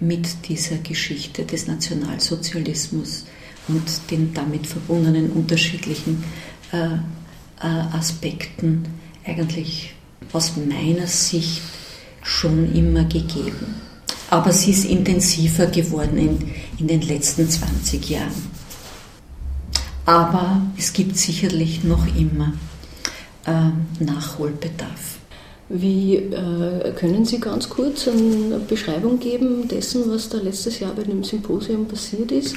mit 0.00 0.48
dieser 0.48 0.76
Geschichte 0.78 1.44
des 1.44 1.66
Nationalsozialismus 1.66 3.24
und 3.68 4.10
den 4.10 4.34
damit 4.34 4.66
verbundenen 4.66 5.30
unterschiedlichen 5.30 6.24
äh, 6.72 6.86
äh, 6.86 7.96
Aspekten 7.96 8.84
eigentlich 9.24 9.94
aus 10.32 10.52
meiner 10.56 11.06
Sicht 11.06 11.62
schon 12.22 12.74
immer 12.74 13.04
gegeben. 13.04 13.74
Aber 14.30 14.52
sie 14.52 14.70
ist 14.70 14.84
intensiver 14.86 15.66
geworden 15.66 16.16
in, 16.16 16.50
in 16.78 16.88
den 16.88 17.02
letzten 17.02 17.48
20 17.48 18.08
Jahren. 18.08 18.62
Aber 20.06 20.62
es 20.76 20.92
gibt 20.92 21.16
sicherlich 21.16 21.84
noch 21.84 22.06
immer 22.16 22.54
äh, 23.46 24.02
Nachholbedarf. 24.02 25.11
Wie 25.74 26.16
äh, 26.16 26.92
können 26.96 27.24
Sie 27.24 27.40
ganz 27.40 27.70
kurz 27.70 28.06
eine 28.06 28.58
Beschreibung 28.58 29.18
geben 29.18 29.68
dessen, 29.68 30.02
was 30.06 30.28
da 30.28 30.36
letztes 30.36 30.80
Jahr 30.80 30.92
bei 30.92 31.02
dem 31.02 31.24
Symposium 31.24 31.88
passiert 31.88 32.30
ist? 32.30 32.56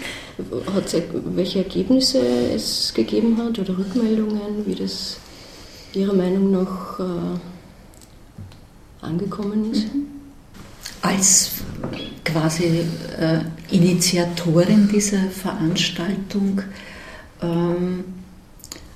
Hat 0.74 0.94
es, 0.94 1.02
welche 1.34 1.60
Ergebnisse 1.60 2.20
es 2.54 2.94
gegeben 2.94 3.38
hat 3.38 3.58
oder 3.58 3.78
Rückmeldungen, 3.78 4.66
wie 4.66 4.76
das 4.76 5.16
Ihrer 5.94 6.12
Meinung 6.12 6.52
nach 6.52 7.00
äh, 7.00 7.04
angekommen 9.00 9.72
ist? 9.72 9.86
Als 11.02 11.52
quasi 12.26 12.82
äh, 13.18 13.40
Initiatorin 13.74 14.90
dieser 14.90 15.30
Veranstaltung 15.30 16.64
ähm, 17.42 18.04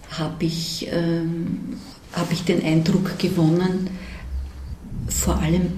habe 0.10 0.44
ich, 0.44 0.90
ähm, 0.92 1.78
hab 2.12 2.30
ich 2.34 2.44
den 2.44 2.62
Eindruck 2.66 3.18
gewonnen, 3.18 3.90
vor 5.10 5.38
allem, 5.40 5.74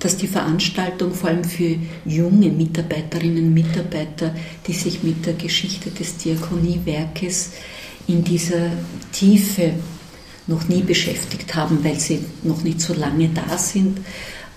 dass 0.00 0.16
die 0.16 0.26
Veranstaltung 0.26 1.14
vor 1.14 1.30
allem 1.30 1.44
für 1.44 1.76
junge 2.04 2.48
Mitarbeiterinnen 2.48 3.46
und 3.46 3.54
Mitarbeiter, 3.54 4.34
die 4.66 4.72
sich 4.72 5.02
mit 5.02 5.26
der 5.26 5.34
Geschichte 5.34 5.90
des 5.90 6.16
Diakoniewerkes 6.16 7.52
in 8.08 8.24
dieser 8.24 8.70
Tiefe 9.12 9.72
noch 10.46 10.68
nie 10.68 10.82
beschäftigt 10.82 11.54
haben, 11.54 11.82
weil 11.84 11.98
sie 11.98 12.20
noch 12.42 12.62
nicht 12.62 12.80
so 12.80 12.94
lange 12.94 13.30
da 13.30 13.58
sind 13.58 13.98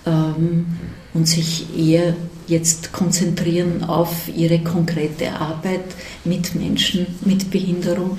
ähm, 0.05 0.65
und 1.13 1.27
sich 1.27 1.65
eher 1.77 2.15
jetzt 2.47 2.91
konzentrieren 2.91 3.83
auf 3.83 4.27
ihre 4.35 4.59
konkrete 4.59 5.31
Arbeit 5.33 5.85
mit 6.25 6.55
Menschen 6.55 7.07
mit 7.25 7.49
Behinderung 7.51 8.17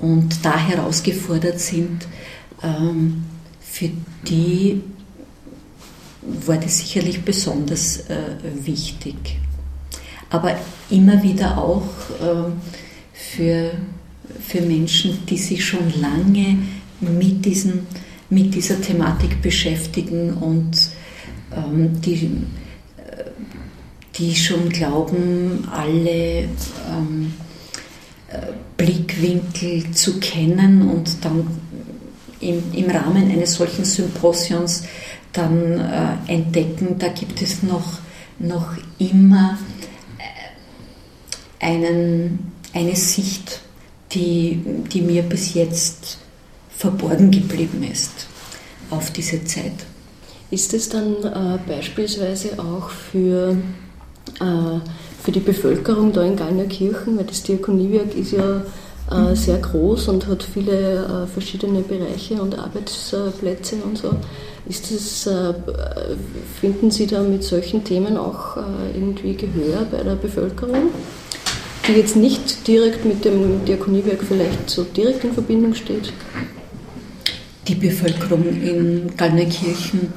und 0.00 0.44
da 0.44 0.56
herausgefordert 0.58 1.60
sind, 1.60 2.06
ähm, 2.62 3.24
für 3.70 3.90
die 4.26 4.82
war 6.22 6.56
das 6.56 6.78
sicherlich 6.78 7.22
besonders 7.22 8.00
äh, 8.10 8.36
wichtig. 8.64 9.38
Aber 10.28 10.56
immer 10.90 11.22
wieder 11.22 11.56
auch 11.56 11.88
äh, 12.20 12.50
für, 13.12 13.70
für 14.40 14.60
Menschen, 14.60 15.24
die 15.26 15.38
sich 15.38 15.64
schon 15.64 15.92
lange 16.00 16.58
mit, 17.00 17.44
diesen, 17.44 17.86
mit 18.28 18.54
dieser 18.54 18.80
Thematik 18.80 19.40
beschäftigen 19.40 20.34
und 20.34 20.76
ähm, 21.54 22.00
die, 22.00 22.26
äh, 22.96 23.24
die 24.16 24.34
schon 24.34 24.68
glauben, 24.68 25.66
alle 25.70 26.42
ähm, 26.44 27.32
äh, 28.28 28.52
Blickwinkel 28.76 29.90
zu 29.92 30.18
kennen 30.20 30.88
und 30.88 31.24
dann 31.24 31.46
im, 32.40 32.62
im 32.72 32.90
Rahmen 32.90 33.30
eines 33.30 33.54
solchen 33.54 33.84
Symposions 33.84 34.84
dann 35.32 35.78
äh, 35.78 36.32
entdecken, 36.32 36.98
da 36.98 37.08
gibt 37.08 37.40
es 37.42 37.62
noch, 37.62 37.98
noch 38.38 38.76
immer 38.98 39.58
äh, 40.18 41.64
einen, 41.64 42.52
eine 42.72 42.96
Sicht, 42.96 43.60
die, 44.12 44.60
die 44.92 45.02
mir 45.02 45.22
bis 45.22 45.54
jetzt 45.54 46.18
verborgen 46.76 47.30
geblieben 47.30 47.86
ist 47.90 48.26
auf 48.90 49.12
diese 49.12 49.44
Zeit. 49.44 49.72
Ist 50.50 50.74
es 50.74 50.88
dann 50.88 51.14
äh, 51.22 51.58
beispielsweise 51.68 52.58
auch 52.58 52.90
für, 52.90 53.56
äh, 54.40 54.80
für 55.22 55.30
die 55.30 55.40
Bevölkerung 55.40 56.12
da 56.12 56.24
in 56.24 56.34
Gallnerkirchen, 56.34 57.16
weil 57.16 57.26
das 57.26 57.44
Diakoniewerk 57.44 58.16
ist 58.16 58.32
ja 58.32 58.62
äh, 59.10 59.34
sehr 59.34 59.58
groß 59.58 60.08
und 60.08 60.26
hat 60.26 60.42
viele 60.42 61.04
äh, 61.04 61.26
verschiedene 61.26 61.80
Bereiche 61.80 62.40
und 62.40 62.58
Arbeitsplätze 62.58 63.76
und 63.84 63.98
so. 63.98 64.14
Ist 64.68 64.90
das, 64.92 65.26
äh, 65.26 65.54
finden 66.60 66.90
Sie 66.90 67.06
da 67.06 67.22
mit 67.22 67.42
solchen 67.42 67.82
Themen 67.84 68.16
auch 68.16 68.56
äh, 68.56 68.60
irgendwie 68.94 69.34
Gehör 69.34 69.86
bei 69.90 70.02
der 70.02 70.16
Bevölkerung? 70.16 70.90
die 71.86 71.92
jetzt 71.92 72.16
nicht 72.16 72.66
direkt 72.66 73.04
mit 73.04 73.24
dem 73.24 73.64
Diakoniewerk 73.64 74.22
vielleicht 74.26 74.68
so 74.68 74.84
direkt 74.84 75.24
in 75.24 75.32
Verbindung 75.32 75.74
steht? 75.74 76.12
Die 77.68 77.74
Bevölkerung 77.74 78.44
in 78.46 79.12
Gallnerkirchen 79.16 80.12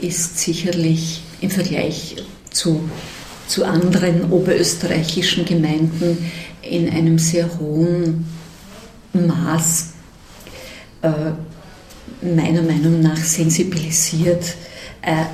ist 0.00 0.38
sicherlich 0.38 1.22
im 1.40 1.50
Vergleich 1.50 2.16
zu, 2.50 2.88
zu 3.46 3.64
anderen 3.64 4.30
oberösterreichischen 4.30 5.44
Gemeinden 5.44 6.30
in 6.70 6.88
einem 6.90 7.18
sehr 7.18 7.48
hohen 7.58 8.26
Maß 9.12 9.92
äh, 11.02 11.08
meiner 12.22 12.62
Meinung 12.62 13.00
nach 13.00 13.16
sensibilisiert 13.16 14.56
äh, 15.02 15.24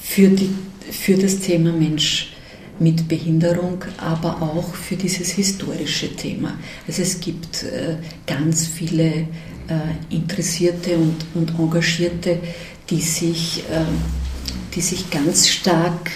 für, 0.00 0.28
die, 0.28 0.50
für 0.90 1.16
das 1.16 1.40
Thema 1.40 1.72
Mensch 1.72 2.32
mit 2.78 3.06
Behinderung, 3.06 3.84
aber 3.98 4.40
auch 4.42 4.74
für 4.74 4.96
dieses 4.96 5.30
historische 5.32 6.16
Thema. 6.16 6.58
Also 6.86 7.02
es 7.02 7.20
gibt 7.20 7.64
äh, 7.64 7.96
ganz 8.26 8.66
viele 8.66 9.04
äh, 9.04 9.26
Interessierte 10.10 10.96
und, 10.96 11.16
und 11.34 11.58
Engagierte, 11.58 12.38
die 12.90 13.00
sich, 13.00 13.62
die 14.74 14.80
sich 14.80 15.08
ganz 15.08 15.48
stark 15.48 16.10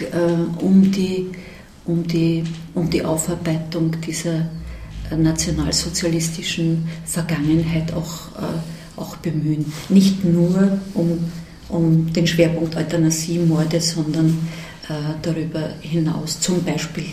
um, 0.59 0.91
die, 0.91 1.27
um, 1.87 2.07
die, 2.07 2.45
um 2.75 2.89
die 2.91 3.05
Aufarbeitung 3.05 3.93
dieser 4.01 4.49
äh, 5.11 5.17
nationalsozialistischen 5.17 6.89
Vergangenheit 7.05 7.93
auch, 7.93 8.29
äh, 8.41 9.01
auch 9.01 9.17
bemühen. 9.17 9.73
Nicht 9.89 10.25
nur 10.25 10.79
um, 10.95 11.19
um 11.69 12.13
den 12.13 12.27
Schwerpunkt 12.27 12.77
Euthanasie-Morde, 12.77 13.81
sondern 13.81 14.49
äh, 14.89 15.15
darüber 15.23 15.71
hinaus, 15.81 16.41
zum 16.41 16.63
Beispiel 16.63 17.07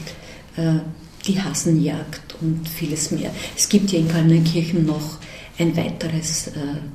äh, 0.57 0.79
die 1.25 1.41
Hasenjagd 1.41 2.35
und 2.41 2.67
vieles 2.67 3.11
mehr. 3.11 3.31
Es 3.55 3.69
gibt 3.69 3.91
ja 3.91 3.99
in 3.99 4.07
Kalnenkirchen 4.07 4.85
noch 4.85 5.17
ein 5.57 5.75
weiteres 5.77 6.47
äh, 6.47 6.51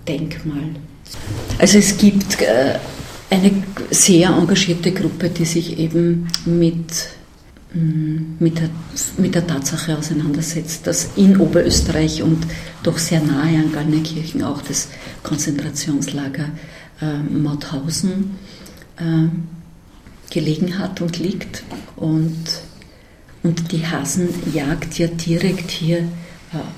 Denkmal. 0.06 0.70
Also 1.58 1.78
es 1.78 1.96
gibt 1.96 2.40
äh, 2.42 2.78
eine 3.30 3.50
sehr 3.90 4.30
engagierte 4.30 4.92
Gruppe, 4.92 5.30
die 5.30 5.44
sich 5.44 5.78
eben 5.78 6.28
mit, 6.44 7.08
mit, 7.74 8.58
der, 8.58 8.70
mit 9.18 9.34
der 9.34 9.46
Tatsache 9.46 9.98
auseinandersetzt, 9.98 10.86
dass 10.86 11.10
in 11.16 11.38
Oberösterreich 11.38 12.22
und 12.22 12.46
doch 12.82 12.96
sehr 12.98 13.20
nahe 13.20 13.58
an 13.58 13.72
Gallnerkirchen 13.72 14.42
auch 14.42 14.62
das 14.62 14.88
Konzentrationslager 15.22 16.48
äh, 17.00 17.18
Mauthausen 17.18 18.36
äh, 18.96 19.28
gelegen 20.32 20.78
hat 20.78 21.00
und 21.02 21.18
liegt. 21.18 21.62
Und, 21.96 22.62
und 23.42 23.70
die 23.70 23.86
Hasenjagd 23.86 24.98
ja 24.98 25.08
direkt 25.08 25.70
hier 25.70 25.98
äh, 25.98 26.06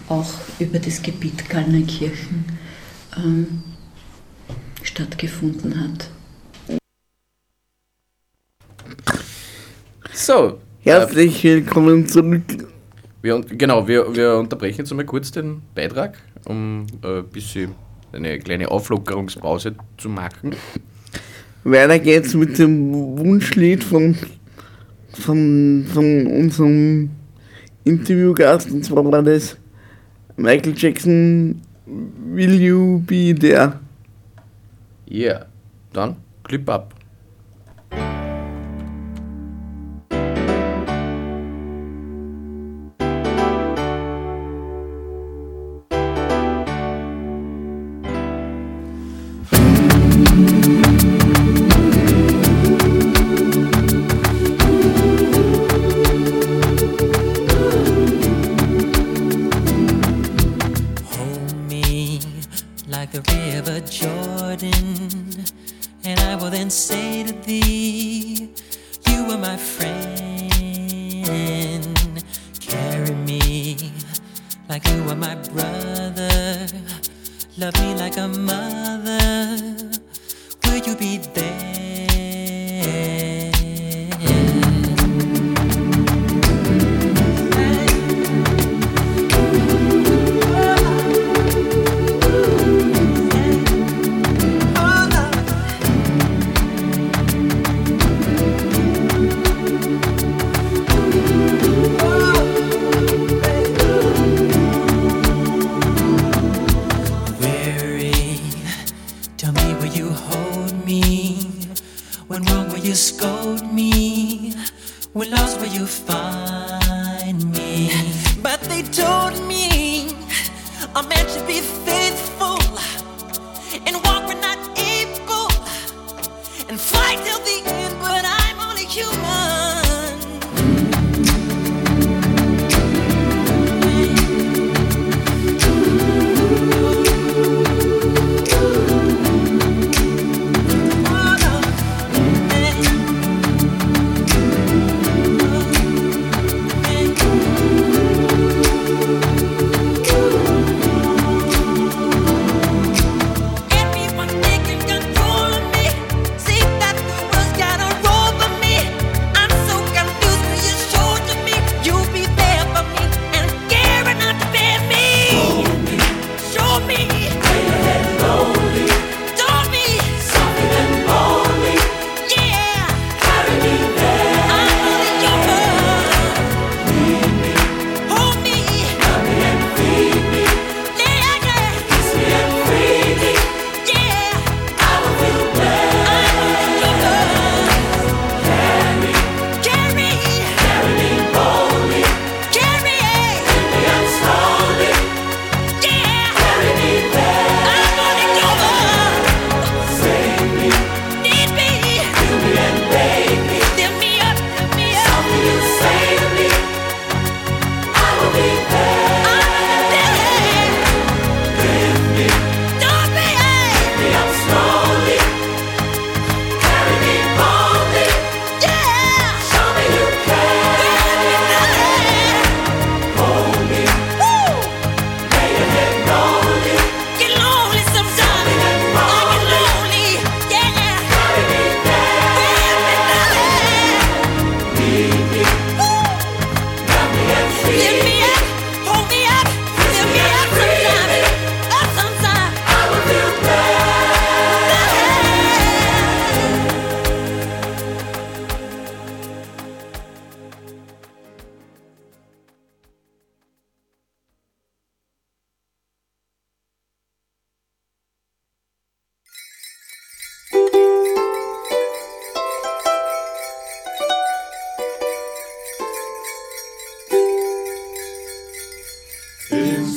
auch 0.08 0.32
über 0.58 0.80
das 0.80 1.02
Gebiet 1.02 1.48
Gallnerkirchen 1.48 2.44
ähm, 3.16 3.62
stattgefunden 4.82 5.80
hat. 5.80 6.10
So, 10.12 10.58
Herzlich 10.82 11.44
willkommen 11.44 12.06
zurück. 12.06 12.42
wir, 13.20 13.40
genau, 13.42 13.86
wir, 13.86 14.16
wir 14.16 14.38
unterbrechen 14.38 14.78
jetzt 14.78 14.90
einmal 14.90 15.04
kurz 15.04 15.30
den 15.30 15.60
Beitrag, 15.74 16.16
um 16.46 16.86
äh, 17.02 17.18
ein 17.18 17.26
bisschen 17.26 17.74
eine 18.12 18.38
kleine 18.38 18.70
Auflockerungspause 18.70 19.74
zu 19.98 20.08
machen. 20.08 20.56
Weiter 21.64 21.98
geht's 21.98 22.32
mit 22.32 22.58
dem 22.58 23.18
Wunschlied 23.18 23.84
von, 23.84 24.16
von, 25.12 25.84
von 25.92 26.26
unserem 26.26 27.10
Interviewgast. 27.84 28.70
Und 28.70 28.82
zwar 28.82 29.04
war 29.04 29.22
das 29.22 29.58
Michael 30.38 30.72
Jackson, 30.74 31.60
Will 31.84 32.58
You 32.58 33.00
Be 33.00 33.34
There? 33.34 33.80
Yeah, 35.10 35.44
dann 35.92 36.16
Clip 36.42 36.66
ab. 36.70 36.94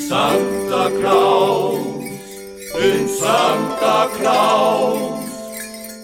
Santa 0.10 0.90
Claus, 1.00 1.78
den 2.74 3.08
Santa 3.08 4.08
Claus, 4.18 5.20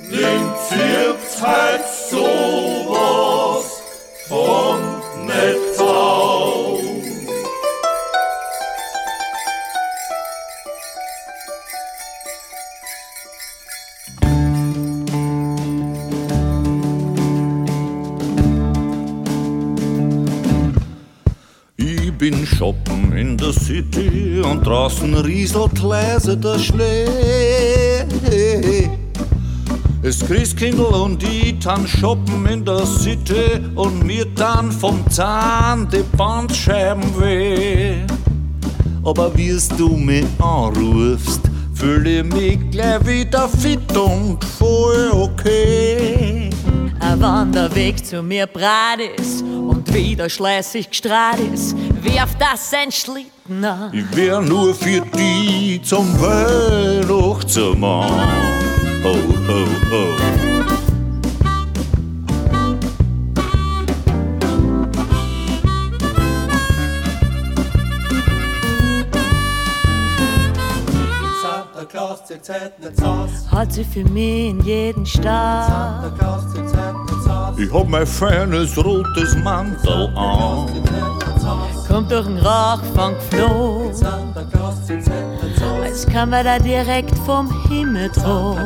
den 0.09 0.53
zirpt's 0.67 1.41
halt 1.41 1.81
so. 2.09 2.58
In 23.19 23.35
der 23.35 23.51
City 23.51 24.41
und 24.41 24.65
draußen 24.65 25.13
rieselt 25.13 25.81
leise 25.81 26.37
der 26.37 26.57
Schnee. 26.57 27.05
Es 30.01 30.25
Christkindl 30.25 30.83
und 30.83 31.21
ich 31.23 31.59
tan 31.59 31.85
shoppen 31.85 32.45
in 32.45 32.63
der 32.63 32.85
City 32.85 33.59
und 33.75 34.05
mir 34.05 34.25
dann 34.35 34.71
vom 34.71 35.03
Zahn 35.09 35.89
die 35.89 36.03
Bandscheiben 36.15 37.03
weh. 37.19 37.95
Aber 39.03 39.35
wirst 39.37 39.77
du 39.77 39.89
mich 39.89 40.25
anrufst, 40.39 41.41
fühle 41.73 42.19
ich 42.19 42.23
mich 42.23 42.71
gleich 42.71 43.05
wieder 43.05 43.49
fit 43.49 43.97
und 43.97 44.41
voll 44.43 45.09
okay. 45.11 46.49
Ein 47.01 47.21
Wanderweg 47.21 48.05
zu 48.05 48.21
mir 48.21 48.45
breit 48.47 48.99
ist 49.17 49.41
und 49.41 49.93
wieder 49.93 50.29
schleißig 50.29 50.89
gestrahlt 50.89 51.39
ist, 51.53 51.75
wirf 52.03 52.35
das 52.37 52.73
ein 52.73 52.91
Schlitten 52.91 53.63
an. 53.65 53.93
Ich 53.93 54.15
wär 54.15 54.41
nur 54.41 54.73
für 54.73 55.01
die 55.01 55.81
zum 55.83 56.07
Weihnachtsmann. 56.19 58.09
Ho, 59.03 59.15
ho, 59.47 59.65
ho. 59.91 60.17
Santa 71.41 71.85
Claus 71.85 72.25
zirkt's 72.25 72.49
halt 72.49 72.79
nicht 72.79 73.01
aus. 73.03 73.29
Hat 73.51 73.73
sie 73.73 73.83
für 73.83 74.03
mich 74.03 74.49
in 74.49 74.59
jeden 74.61 75.05
Stall. 75.05 75.67
Santa 75.67 76.11
Claus 76.17 76.51
zirkt's 76.53 76.73
nicht 76.73 77.29
aus. 77.29 77.57
Ich 77.57 77.73
hab 77.73 77.87
mein 77.87 78.07
feines 78.07 78.77
rotes 78.77 79.35
Mantel 79.43 80.13
an. 80.15 80.67
Kommt 81.89 82.11
durch 82.11 82.27
den 82.27 82.41
halt 82.43 82.81
nicht 82.93 83.43
aus. 83.43 84.03
als 85.83 86.05
kann 86.05 86.29
man 86.29 86.45
da 86.45 86.59
direkt 86.59 87.17
vom 87.25 87.49
Himmel 87.67 88.11
aus. 88.23 88.57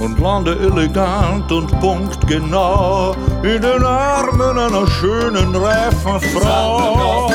Und 0.00 0.18
lande 0.20 0.56
elegant 0.58 1.50
und 1.50 1.68
punktgenau 1.80 3.14
in 3.42 3.60
den 3.60 3.84
Armen 3.84 4.58
einer 4.58 4.86
schönen, 4.86 5.54
reifen 5.54 6.20
Frau. 6.20 7.30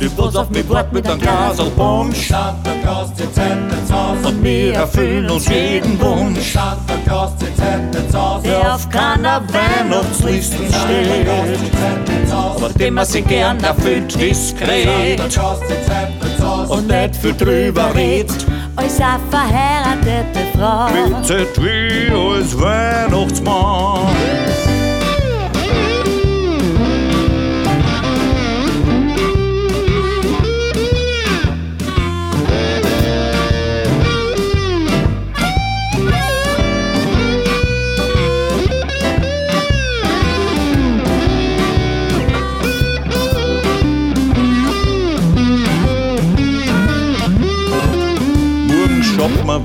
Die 0.00 0.08
bloß 0.08 0.36
auf 0.36 0.50
mich 0.50 0.66
bleibt 0.66 0.92
mit 0.92 1.06
einem 1.08 1.20
Glasel 1.20 1.70
Punsch 1.70 2.32
aus. 2.32 4.26
und 4.26 4.42
wir 4.44 4.74
erfüllen 4.74 5.30
uns 5.30 5.48
jeden 5.48 6.00
Wunsch. 6.00 6.56
Der 8.44 8.74
auf 8.74 8.88
keiner 8.88 9.42
Weihnachtslisten 9.52 10.66
steht. 10.68 11.28
Aber 12.30 12.68
den 12.70 12.94
man 12.94 13.06
sich 13.06 13.26
gern 13.26 13.58
erfüllt, 13.60 14.18
diskret 14.20 15.20
und 16.68 16.86
nicht 16.86 17.16
viel 17.16 17.34
drüber 17.34 17.94
redet. 17.94 18.46
als 18.76 19.00
eine 19.00 19.20
verheiratete 19.30 20.46
Frau. 20.56 20.86
Bittet 20.86 21.62
wie 21.62 22.12
als 22.12 22.58
Weihnachtsmann. 22.60 24.06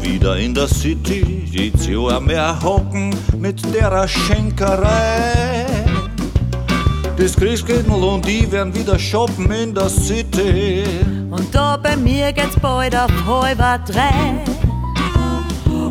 Wieder 0.02 0.38
in 0.38 0.54
der 0.54 0.68
City, 0.68 1.44
jedes 1.52 1.88
Jahr 1.88 2.20
mehr 2.20 2.58
hocken 2.64 3.16
mit 3.38 3.62
der 3.74 4.08
Schenkerei. 4.08 5.66
Das 7.18 7.36
Christkindl 7.36 7.92
und 7.92 8.28
ich 8.28 8.52
werden 8.52 8.74
wieder 8.74 8.98
shoppen 8.98 9.52
in 9.52 9.74
der 9.74 9.90
City. 9.90 10.84
Und 11.30 11.54
da 11.54 11.78
bei 11.78 11.96
mir 11.96 12.32
geht's 12.32 12.60
bald 12.60 12.96
auf 12.96 13.12
halb 13.28 13.86
drei. 13.86 14.42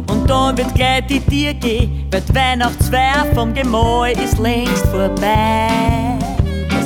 Und 0.08 0.28
dann 0.28 0.56
wird 0.56 0.74
gleich 0.74 1.06
die 1.06 1.20
Tür 1.20 1.54
gehen, 1.54 2.06
weil 2.10 2.22
die 2.22 2.34
Weihnachtsfeier 2.34 3.26
vom 3.34 3.54
Gemahl 3.54 4.12
ist 4.12 4.38
längst 4.38 4.86
vorbei. 4.86 5.68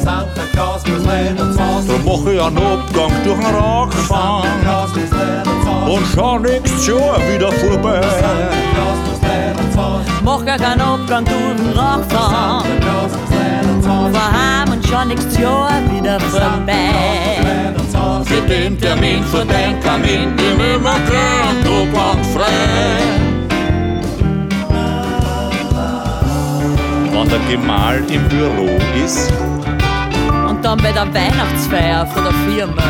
Santa 0.02 0.42
Claus 0.52 0.86
muss 0.86 1.04
leider 1.04 1.30
ins 1.30 1.58
Haus. 1.58 1.86
Da 1.86 1.94
mach 2.04 2.26
ich 2.30 2.40
einen 2.40 2.58
Abgang 2.58 3.12
durch 3.24 3.38
den 3.38 3.56
Rauchfang 3.56 4.44
Claus 4.62 4.90
muss 4.90 5.10
leider 5.10 5.42
ins 5.42 5.48
Haus. 5.48 5.55
Und 5.86 6.04
schau 6.14 6.38
nächstes 6.38 6.86
Jahr 6.86 7.18
wieder 7.32 7.50
vorbei. 7.52 8.00
Mach 10.24 10.44
gar 10.44 10.58
keinen 10.58 10.80
Abgang 10.80 11.24
durch 11.24 11.56
den 11.58 11.68
ins 11.68 11.78
Haus. 13.88 14.10
Verheim 14.12 14.72
und 14.72 14.86
schon 14.86 15.08
nächstes 15.08 15.38
Jahr 15.38 15.70
wieder 15.90 16.18
vorbei. 16.20 16.90
Für 18.24 18.40
den 18.42 18.78
Termin 18.78 19.22
für 19.24 19.44
dein 19.44 19.80
Kamin 19.80 20.34
nimm 20.34 20.60
immer 20.74 20.96
gern 21.08 21.64
Tobak 21.64 22.24
frei. 22.34 23.02
Wenn 27.12 27.28
der 27.28 27.38
Gemahl 27.50 28.02
im 28.10 28.28
Büro 28.28 28.68
ist 29.04 29.32
Und 30.48 30.64
dann 30.64 30.78
bei 30.78 30.92
der 30.92 31.06
Weihnachtsfeier 31.14 32.06
von 32.06 32.24
der 32.24 32.32
Firma. 32.32 32.82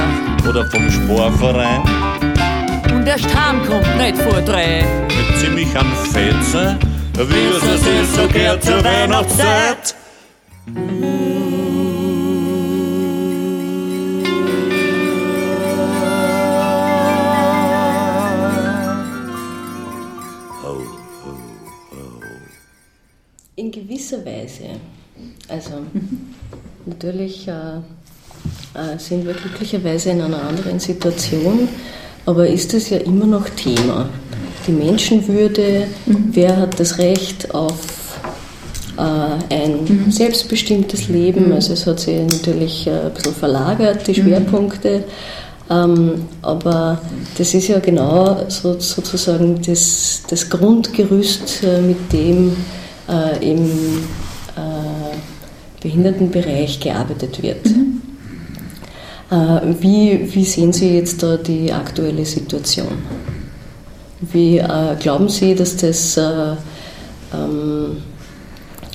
oder 0.49 0.65
vom 0.67 0.91
Sportverein 0.91 1.83
Und 3.07 3.13
erst 3.13 3.37
heimkommt 3.37 3.97
nicht 3.99 4.19
vor 4.19 4.43
drei. 4.43 4.85
mit 5.07 5.39
ziemlich 5.39 5.69
an 5.79 5.87
Fetze, 6.11 6.77
wie 7.15 7.57
es 7.57 7.63
es 7.63 7.87
ist 7.87 8.17
so 8.17 8.27
gern 8.27 8.61
zur 8.61 8.83
Weihnachtszeit. 8.83 9.95
In 23.55 23.71
gewisser 23.71 24.27
Weise. 24.27 24.81
Also 25.47 25.71
natürlich 26.87 27.47
äh, 27.47 27.53
äh, 27.53 28.99
sind 28.99 29.25
wir 29.25 29.35
glücklicherweise 29.35 30.11
in 30.11 30.23
einer 30.23 30.43
anderen 30.43 30.81
Situation, 30.81 31.69
aber 32.27 32.49
ist 32.49 32.75
es 32.75 32.91
ja 32.91 32.99
immer 32.99 33.27
noch 33.27 33.49
Thema. 33.51 34.09
Die 34.67 34.73
Menschenwürde, 34.73 35.87
wer 36.07 36.57
hat 36.57 36.79
das 36.79 36.99
Recht 36.99 37.55
auf 37.55 38.19
äh, 38.99 39.55
ein 39.55 40.07
selbstbestimmtes 40.11 41.09
Leben? 41.09 41.53
Also 41.53 41.73
es 41.73 41.87
hat 41.87 42.01
sich 42.01 42.21
natürlich 42.21 42.89
äh, 42.89 42.91
ein 42.91 43.15
bisschen 43.15 43.35
verlagert, 43.35 44.07
die 44.09 44.15
Schwerpunkte. 44.15 45.05
Ähm, 45.71 46.27
aber 46.43 47.01
das 47.39 47.55
ist 47.55 47.69
ja 47.69 47.79
genau 47.79 48.45
so, 48.49 48.79
sozusagen 48.79 49.61
das, 49.65 50.23
das 50.29 50.49
Grundgerüst, 50.51 51.63
äh, 51.63 51.81
mit 51.81 52.13
dem 52.13 52.57
äh, 53.09 53.53
im 53.53 53.65
äh, 54.57 55.17
Behindertenbereich 55.81 56.81
gearbeitet 56.81 57.43
wird. 57.43 57.67
Äh, 57.67 57.71
wie, 59.29 60.35
wie 60.35 60.45
sehen 60.45 60.73
Sie 60.73 60.97
jetzt 60.97 61.23
da 61.23 61.37
die 61.37 61.73
aktuelle 61.73 62.25
Situation? 62.25 62.99
Wie 64.21 64.59
äh, 64.59 64.97
glauben 64.99 65.29
Sie, 65.29 65.55
dass 65.55 65.77
das, 65.77 66.17
äh, 66.17 66.23
ähm, 67.35 67.97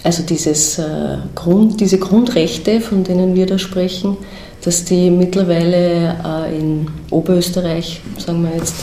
also 0.03 0.23
dieses, 0.23 0.79
äh, 0.79 1.17
Grund, 1.35 1.79
diese 1.79 1.99
Grundrechte, 1.99 2.81
von 2.81 3.03
denen 3.03 3.35
wir 3.35 3.45
da 3.45 3.59
sprechen, 3.59 4.17
dass 4.63 4.85
die 4.85 5.09
mittlerweile 5.09 6.15
äh, 6.23 6.57
in 6.57 6.87
Oberösterreich, 7.09 8.01
sagen 8.17 8.43
wir 8.43 8.55
jetzt, 8.55 8.75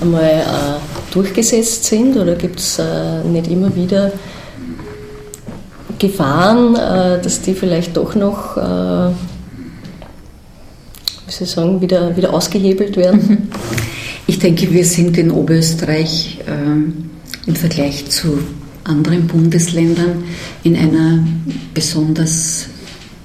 einmal 0.00 0.22
äh, 0.22 1.12
durchgesetzt 1.12 1.84
sind 1.84 2.16
oder 2.16 2.34
gibt 2.34 2.58
es 2.60 2.78
äh, 2.78 3.22
nicht 3.24 3.48
immer 3.48 3.74
wieder 3.74 4.12
Gefahren, 5.98 6.74
äh, 6.74 7.20
dass 7.20 7.40
die 7.40 7.54
vielleicht 7.54 7.96
doch 7.96 8.14
noch, 8.14 8.56
äh, 8.56 9.10
wie 11.26 11.44
ich 11.44 11.50
sagen, 11.50 11.80
wieder, 11.80 12.16
wieder 12.16 12.32
ausgehebelt 12.32 12.96
werden? 12.96 13.48
Ich 14.26 14.38
denke, 14.38 14.72
wir 14.72 14.86
sind 14.86 15.18
in 15.18 15.30
Oberösterreich 15.30 16.38
ähm, 16.48 17.10
im 17.46 17.54
Vergleich 17.54 18.08
zu 18.08 18.38
anderen 18.84 19.26
Bundesländern 19.26 20.24
in 20.62 20.76
einer 20.76 21.26
besonders 21.74 22.66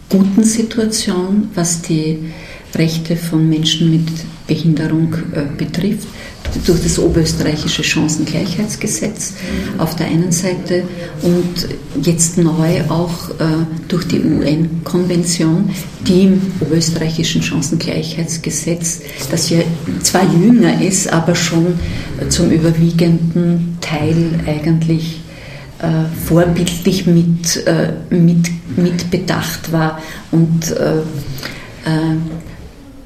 guten 0.10 0.44
Situation, 0.44 1.50
was 1.56 1.82
die 1.82 2.32
Rechte 2.76 3.16
von 3.16 3.50
Menschen 3.50 3.92
mit 3.92 4.08
Behinderung 4.48 5.14
äh, 5.34 5.44
betrifft. 5.58 6.08
Durch 6.66 6.82
das 6.82 6.98
oberösterreichische 6.98 7.84
Chancengleichheitsgesetz 7.84 9.34
auf 9.78 9.96
der 9.96 10.08
einen 10.08 10.32
Seite 10.32 10.84
und 11.22 11.68
jetzt 12.06 12.38
neu 12.38 12.82
auch 12.90 13.30
äh, 13.40 13.66
durch 13.88 14.08
die 14.08 14.20
UN-Konvention, 14.20 15.70
die 16.08 16.24
im 16.24 16.42
oberösterreichischen 16.60 17.42
Chancengleichheitsgesetz, 17.42 19.02
das 19.30 19.50
ja 19.50 19.60
zwar 20.02 20.24
jünger 20.24 20.82
ist, 20.82 21.12
aber 21.12 21.36
schon 21.36 21.80
zum 22.30 22.50
überwiegenden 22.50 23.78
Teil 23.82 24.40
eigentlich 24.46 25.22
äh, 25.80 26.06
vorbildlich 26.26 27.06
mit, 27.06 27.66
äh, 27.68 27.94
mit, 28.10 28.50
mit 28.76 29.12
bedacht 29.12 29.72
war 29.72 30.02
und 30.32 30.76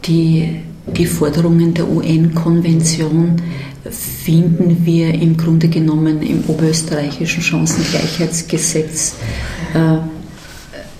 die, 0.05 0.61
die 0.87 1.05
Forderungen 1.05 1.73
der 1.73 1.87
UN-Konvention 1.87 3.41
finden 3.89 4.85
wir 4.85 5.13
im 5.13 5.35
Grunde 5.37 5.67
genommen 5.67 6.21
im 6.21 6.43
oberösterreichischen 6.47 7.41
Chancengleichheitsgesetz 7.41 9.15
äh, 9.73 9.97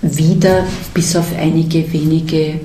wieder, 0.02 0.66
bis 0.92 1.16
auf 1.16 1.36
einige 1.36 1.90
wenige 1.92 2.60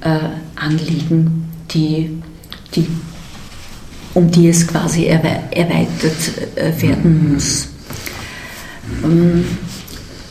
äh, 0.00 0.18
Anliegen, 0.56 1.48
die, 1.70 2.22
die, 2.74 2.86
um 4.14 4.30
die 4.30 4.48
es 4.48 4.66
quasi 4.66 5.06
erwei 5.06 5.40
erweitert 5.50 6.56
äh, 6.56 6.82
werden 6.82 7.32
muss. 7.34 7.68
Ähm, 9.04 9.44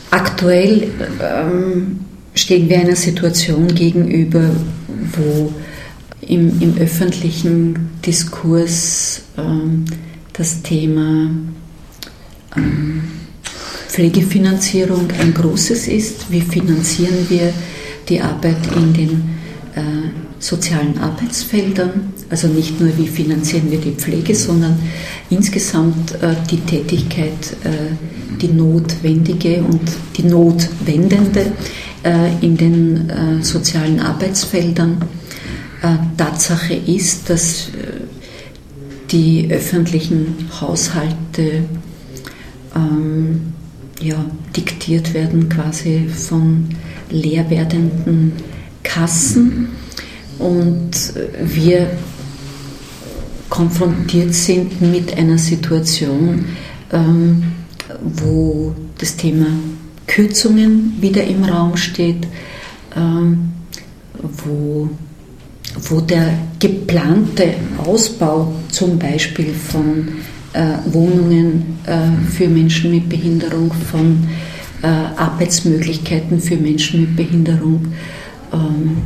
aktuell 0.10 0.90
ähm, 1.22 2.00
stehen 2.34 2.68
wir 2.68 2.80
einer 2.80 2.96
Situation 2.96 3.68
gegenüber, 3.68 4.50
wo 5.14 5.52
im, 6.30 6.62
im 6.62 6.78
öffentlichen 6.78 7.90
Diskurs 8.06 9.22
ähm, 9.38 9.86
das 10.32 10.62
Thema 10.62 11.32
ähm, 12.56 13.02
Pflegefinanzierung 13.88 15.08
ein 15.20 15.34
großes 15.34 15.88
ist. 15.88 16.32
Wie 16.32 16.42
finanzieren 16.42 17.26
wir 17.28 17.52
die 18.08 18.22
Arbeit 18.22 18.58
in 18.78 18.94
den 18.94 19.10
äh, 19.76 19.82
sozialen 20.38 20.98
Arbeitsfeldern? 21.00 22.14
Also 22.30 22.48
nicht 22.48 22.80
nur, 22.80 22.96
wie 22.98 23.08
finanzieren 23.08 23.72
wir 23.72 23.80
die 23.80 23.92
Pflege, 23.92 24.36
sondern 24.36 24.78
insgesamt 25.32 26.12
äh, 26.22 26.36
die 26.50 26.60
Tätigkeit, 26.60 27.56
äh, 27.64 28.38
die 28.40 28.50
notwendige 28.50 29.64
und 29.64 29.82
die 30.16 30.24
notwendende 30.24 31.52
äh, 32.04 32.46
in 32.46 32.56
den 32.56 33.10
äh, 33.10 33.44
sozialen 33.44 34.00
Arbeitsfeldern. 34.00 35.00
Äh, 35.82 35.96
Tatsache 36.18 36.74
ist, 36.74 37.30
dass 37.30 37.70
die 39.12 39.50
öffentlichen 39.50 40.50
Haushalte 40.60 41.64
ähm, 42.76 43.54
ja, 44.02 44.26
diktiert 44.56 45.14
werden 45.14 45.50
quasi 45.50 46.08
von 46.08 46.70
leer 47.10 47.50
werdenden 47.50 48.34
Kassen. 48.84 49.70
Und 50.38 50.92
wir 51.44 51.90
konfrontiert 53.50 54.34
sind 54.34 54.80
mit 54.82 55.18
einer 55.18 55.38
Situation, 55.38 56.46
ähm, 56.92 57.44
wo 58.02 58.74
das 58.98 59.18
Thema 59.18 59.48
Kürzungen 60.08 60.94
wieder 61.02 61.24
im 61.24 61.44
Raum 61.44 61.76
steht, 61.76 62.28
ähm, 62.96 63.52
wo, 64.22 64.90
wo 65.90 66.02
der 66.02 66.34
geplante 66.60 67.54
Ausbau 67.86 68.54
zum 68.72 68.98
Beispiel 68.98 69.54
von 69.54 70.08
äh, 70.54 70.74
Wohnungen 70.92 71.80
äh, 71.86 72.32
für 72.32 72.48
Menschen 72.48 72.92
mit 72.92 73.08
Behinderung, 73.08 73.72
von 73.92 74.28
äh, 74.82 74.88
Arbeitsmöglichkeiten 74.88 76.40
für 76.40 76.58
Menschen 76.58 77.02
mit 77.02 77.16
Behinderung 77.16 77.94
ähm, 78.52 78.98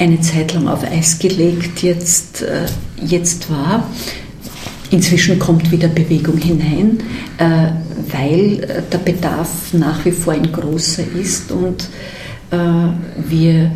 eine 0.00 0.20
Zeit 0.20 0.54
lang 0.54 0.66
auf 0.66 0.82
Eis 0.84 1.18
gelegt 1.18 1.82
jetzt, 1.82 2.42
äh, 2.42 2.66
jetzt 3.04 3.50
war. 3.50 3.86
Inzwischen 4.90 5.38
kommt 5.38 5.70
wieder 5.70 5.88
Bewegung 5.88 6.38
hinein, 6.38 6.98
äh, 7.38 7.68
weil 8.10 8.64
äh, 8.64 8.82
der 8.90 8.98
Bedarf 8.98 9.72
nach 9.72 10.04
wie 10.04 10.10
vor 10.10 10.32
ein 10.32 10.50
großer 10.50 11.04
ist 11.20 11.52
und 11.52 11.88
wir 12.52 13.70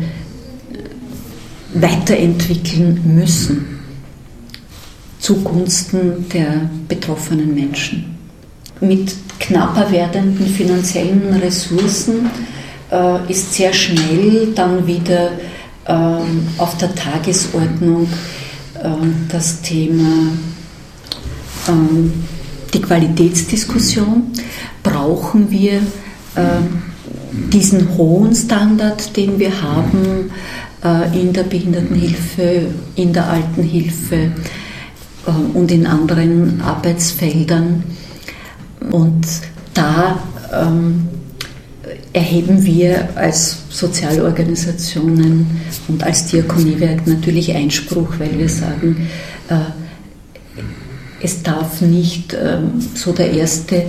weiterentwickeln 1.75 3.01
müssen 3.15 3.79
zugunsten 5.19 6.29
der 6.29 6.69
betroffenen 6.87 7.53
Menschen. 7.55 8.15
Mit 8.79 9.15
knapper 9.39 9.91
werdenden 9.91 10.47
finanziellen 10.47 11.33
Ressourcen 11.41 12.29
ist 13.27 13.53
sehr 13.53 13.73
schnell 13.73 14.49
dann 14.53 14.85
wieder 14.85 15.31
ähm, 15.87 16.47
auf 16.59 16.77
der 16.77 16.93
Tagesordnung 16.93 18.07
das 19.29 19.61
Thema 19.61 20.29
ähm, 21.67 22.13
die 22.73 22.81
Qualitätsdiskussion. 22.81 24.31
Brauchen 24.83 25.49
wir 25.49 25.81
ähm, 26.35 26.83
diesen 27.51 27.97
hohen 27.97 28.35
Standard, 28.35 29.15
den 29.17 29.39
wir 29.39 29.61
haben 29.61 30.29
äh, 30.29 30.64
in 31.13 31.33
der 31.33 31.43
Behindertenhilfe, 31.43 32.67
in 32.95 33.13
der 33.13 33.27
Altenhilfe 33.27 34.15
äh, 34.15 35.31
und 35.53 35.71
in 35.71 35.87
anderen 35.87 36.61
Arbeitsfeldern? 36.61 37.83
Und 38.91 39.25
da 39.73 40.19
ähm, 40.53 41.07
erheben 42.13 42.63
wir 42.63 43.09
als 43.15 43.57
Sozialorganisationen 43.69 45.47
und 45.87 46.03
als 46.03 46.27
Diakoniewerk 46.27 47.05
natürlich 47.07 47.53
Einspruch, 47.53 48.13
weil 48.19 48.37
wir 48.37 48.49
sagen, 48.49 49.09
äh, 49.49 49.55
es 51.21 51.41
darf 51.43 51.81
nicht 51.81 52.33
ähm, 52.33 52.73
so 52.93 53.11
der 53.11 53.31
erste, 53.31 53.83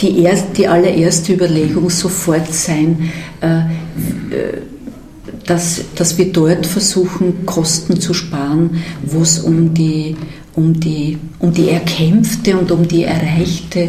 die, 0.00 0.22
erst, 0.22 0.56
die 0.56 0.66
allererste 0.66 1.34
Überlegung 1.34 1.90
sofort 1.90 2.52
sein, 2.52 3.10
äh, 3.40 3.60
dass, 5.48 5.80
dass 5.94 6.18
wir 6.18 6.30
dort 6.30 6.66
versuchen, 6.66 7.46
Kosten 7.46 7.98
zu 7.98 8.12
sparen, 8.12 8.82
wo 9.02 9.22
es 9.22 9.38
um 9.38 9.72
die, 9.72 10.14
um, 10.54 10.78
die, 10.78 11.18
um 11.38 11.52
die 11.52 11.70
erkämpfte 11.70 12.56
und 12.56 12.70
um 12.70 12.86
die 12.86 13.04
erreichte 13.04 13.88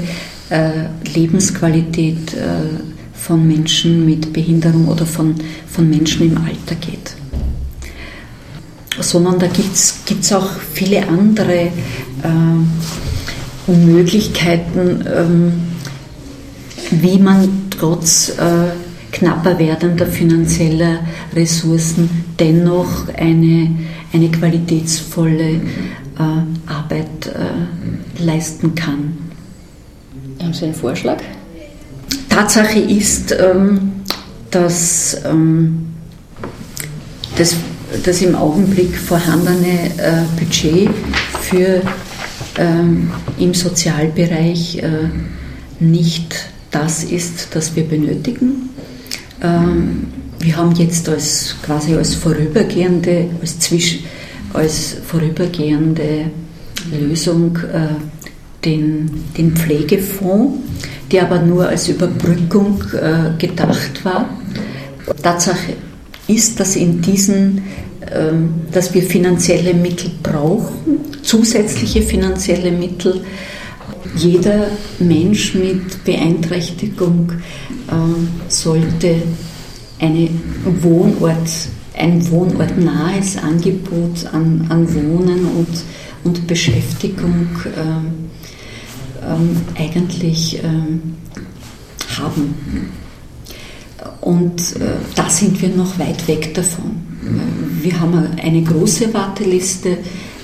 äh, 0.49 0.87
Lebensqualität 1.13 2.33
äh, 2.33 2.79
von 3.13 3.45
Menschen 3.45 4.05
mit 4.05 4.31
Behinderung 4.31 4.87
oder 4.87 5.05
von, 5.05 5.35
von 5.67 5.89
Menschen 5.89 6.31
im 6.31 6.37
Alter 6.37 6.75
geht. 6.75 7.13
Sondern 9.01 9.37
da 9.37 9.47
gibt 9.47 9.75
es 9.75 10.33
auch 10.33 10.49
viele 10.73 11.07
andere 11.07 11.71
äh, 12.23 13.71
Möglichkeiten, 13.71 15.05
ähm, 15.13 15.53
wie 16.91 17.19
man 17.19 17.69
trotz 17.69 18.29
äh, 18.29 18.88
knapper 19.11 19.57
werdender 19.57 20.05
finanzieller 20.05 20.99
Ressourcen 21.33 22.09
dennoch 22.39 23.07
eine, 23.15 23.75
eine 24.13 24.29
qualitätsvolle 24.29 25.49
äh, 25.49 25.61
Arbeit 26.65 27.27
äh, 27.27 28.23
leisten 28.23 28.75
kann. 28.75 29.17
Haben 30.41 30.53
Sie 30.53 30.65
einen 30.65 30.73
Vorschlag? 30.73 31.17
Tatsache 32.29 32.79
ist, 32.79 33.31
ähm, 33.31 33.91
dass 34.51 35.21
ähm, 35.25 35.87
das 37.37 37.55
das 38.03 38.21
im 38.21 38.35
Augenblick 38.35 38.95
vorhandene 38.95 39.91
äh, 39.97 40.23
Budget 40.37 40.89
für 41.41 41.81
ähm, 42.57 43.11
im 43.39 43.53
Sozialbereich 43.53 44.77
äh, 44.77 44.89
nicht 45.79 46.35
das 46.71 47.03
ist, 47.03 47.55
das 47.55 47.75
wir 47.75 47.83
benötigen. 47.83 48.69
Ähm, 49.41 50.07
wir 50.39 50.55
haben 50.55 50.73
jetzt 50.75 51.07
als 51.09 51.55
quasi 51.63 51.95
als 51.95 52.15
vorübergehende, 52.15 53.29
als, 53.41 53.59
Zwisch, 53.59 53.99
als 54.53 54.97
vorübergehende 55.05 56.31
Lösung 56.91 57.57
äh, 57.57 57.89
den, 58.65 59.09
den 59.37 59.55
Pflegefonds, 59.55 60.59
der 61.11 61.23
aber 61.23 61.41
nur 61.41 61.67
als 61.67 61.89
Überbrückung 61.89 62.83
äh, 62.93 63.37
gedacht 63.37 64.03
war. 64.03 64.29
Tatsache 65.21 65.73
ist, 66.27 66.59
dass 66.59 66.75
in 66.75 67.01
diesen, 67.01 67.63
ähm, 68.13 68.53
dass 68.71 68.93
wir 68.93 69.03
finanzielle 69.03 69.73
Mittel 69.73 70.11
brauchen, 70.21 70.99
zusätzliche 71.21 72.01
finanzielle 72.01 72.71
Mittel. 72.71 73.21
Jeder 74.15 74.67
Mensch 74.99 75.55
mit 75.55 76.03
Beeinträchtigung 76.03 77.31
ähm, 77.91 78.27
sollte 78.47 79.15
eine 79.99 80.29
Wohnort, 80.81 81.49
ein 81.97 82.29
wohnortnahes 82.29 83.37
Angebot 83.37 84.25
an, 84.31 84.65
an 84.69 84.93
Wohnen 84.93 85.45
und, 85.45 85.83
und 86.23 86.47
Beschäftigung 86.47 87.47
ähm, 87.77 88.29
ähm, 89.21 89.57
eigentlich 89.77 90.61
ähm, 90.63 91.15
haben. 92.17 92.89
Und 94.21 94.75
äh, 94.77 94.97
da 95.15 95.29
sind 95.29 95.61
wir 95.61 95.69
noch 95.69 95.99
weit 95.99 96.27
weg 96.27 96.53
davon. 96.53 97.01
Wir 97.81 97.99
haben 97.99 98.27
eine 98.41 98.63
große 98.63 99.13
Warteliste. 99.13 99.97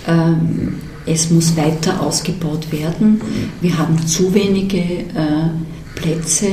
ähm, 0.07 0.76
Es 1.06 1.30
muss 1.30 1.56
weiter 1.56 2.01
ausgebaut 2.01 2.72
werden. 2.72 3.22
Wir 3.62 3.78
haben 3.78 4.06
zu 4.08 4.34
wenige 4.34 4.78
äh, 4.80 5.49
Plätze, 5.95 6.47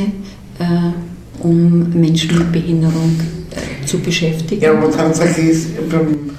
äh, 0.59 1.43
um 1.43 1.91
Menschen 1.99 2.39
mit 2.39 2.53
Behinderung 2.53 3.19
äh, 3.51 3.87
zu 3.87 3.99
beschäftigen. 3.99 4.63
Ja, 4.63 4.73
aber 4.73 4.91
Tatsache 4.91 5.41
ist, 5.41 5.69
beim, 5.91 6.31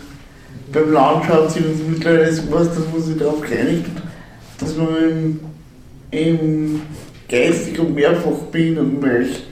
beim 0.72 0.92
Land 0.92 1.26
schaut 1.26 1.52
sich 1.52 1.66
uns 1.66 1.80
mittlerweile 1.90 2.32
so 2.32 2.44
aus, 2.56 2.68
dass 2.68 2.86
man 2.94 3.02
sich 3.02 3.18
darauf 3.18 3.42
geeinigt 3.42 3.86
hat, 3.96 4.04
dass 4.60 4.78
man 4.78 4.88
im, 5.10 5.40
im 6.12 6.82
geistig 7.28 7.80
und 7.80 7.96
Mehrfachbehindertenbereich 7.96 9.44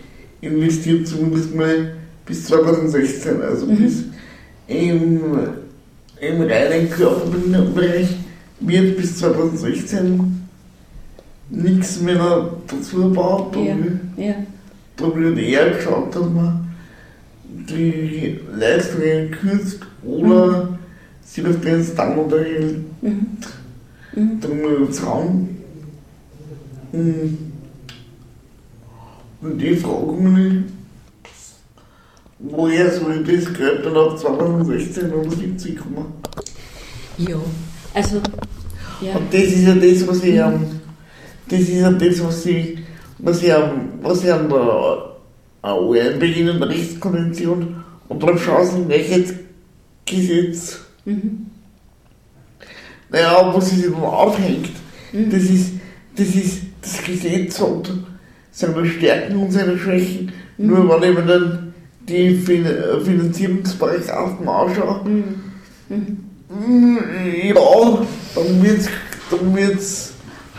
investiert, 0.42 1.08
zumindest 1.08 1.56
mal 1.56 1.94
bis 2.26 2.46
2016, 2.46 3.42
also 3.42 3.66
bis 3.68 4.04
im, 4.68 5.20
im 6.20 6.42
reinen 6.42 6.90
Körperbehindertenbereich 6.90 8.08
wird 8.62 8.98
bis 8.98 9.18
2016 9.18 10.48
nichts 11.50 12.02
mehr 12.02 12.50
dazu 12.68 13.10
gebaut. 13.10 13.56
Ja, 13.56 13.74
und 13.74 14.00
ja. 14.18 14.36
da 14.96 15.16
wird 15.16 15.38
eher 15.38 15.72
geschaut, 15.72 16.16
dass 16.16 16.30
man 16.30 16.68
die 17.44 18.40
Leistungen 18.56 19.32
kürzt 19.32 19.80
oder 20.04 20.80
sie 21.24 21.46
auf 21.46 21.60
den 21.62 21.84
Standard 21.84 22.32
erhält. 22.32 22.80
Mhm. 23.02 23.38
Dann 24.14 24.88
das 24.88 25.06
Raum. 25.06 25.50
Mhm. 26.92 27.38
Und 29.42 29.58
die 29.58 29.76
frage 29.76 30.12
mich, 30.12 30.64
woher 32.40 32.92
soll 32.92 33.24
das 33.24 33.54
Geld 33.54 33.86
dann 33.86 33.98
ab 33.98 34.20
2016 34.20 35.12
oder 35.12 35.32
70 35.32 35.78
kommen? 35.78 36.06
Ja, 37.18 37.38
also, 37.94 38.22
ja. 39.02 39.16
Und 39.16 39.34
das 39.34 39.42
ist 39.44 39.66
ja 39.66 39.76
das, 39.76 40.08
was 40.08 40.24
ich 40.24 40.42
am, 40.42 40.66
das 41.50 41.60
ist 41.62 41.70
ja 41.74 41.92
das, 41.92 42.24
was 42.24 42.46
ich, 42.46 42.78
was 43.18 43.42
ich 43.44 43.54
am, 43.54 43.90
was 44.02 44.24
ich 44.24 44.32
an 44.32 44.48
der 44.50 45.18
UN-Behindertenrechtskonvention 45.82 47.84
und 48.08 48.20
beim 48.20 48.38
Chancengleichheitsgesetz, 48.38 50.80
Mhm. 51.06 51.48
naja, 53.10 53.52
wo 53.54 53.60
sie 53.60 53.76
sich 53.78 53.92
dann 53.92 54.04
aufhängt, 54.04 54.70
das 55.12 55.44
ist, 55.44 55.72
das 56.16 56.28
ist, 56.36 56.62
das 56.82 57.04
Gesetz 57.04 57.60
hat 57.60 57.92
seine 58.52 58.86
Stärken 58.86 59.36
und 59.38 59.52
seine 59.52 59.78
Schwächen, 59.78 60.32
nur 60.58 60.88
wenn 60.90 61.04
ich 61.10 61.16
mir 61.18 61.26
dann 61.26 61.74
die 62.08 62.36
fin 62.36 62.66
Finanzierungsparagraphen 63.04 64.48
anschaue, 64.48 65.02
Mm, 65.90 66.31
Ja, 67.44 67.56
dann 68.36 68.64
wird's, 68.64 68.88
dann 69.30 69.56
wird's 69.56 70.14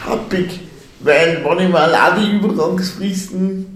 happig. 0.05 0.61
Weil, 1.01 1.45
wenn 1.45 1.67
ich 1.67 1.73
mir 1.73 1.81
allein 1.81 2.21
die 2.21 2.37
Übergangsfristen 2.37 3.67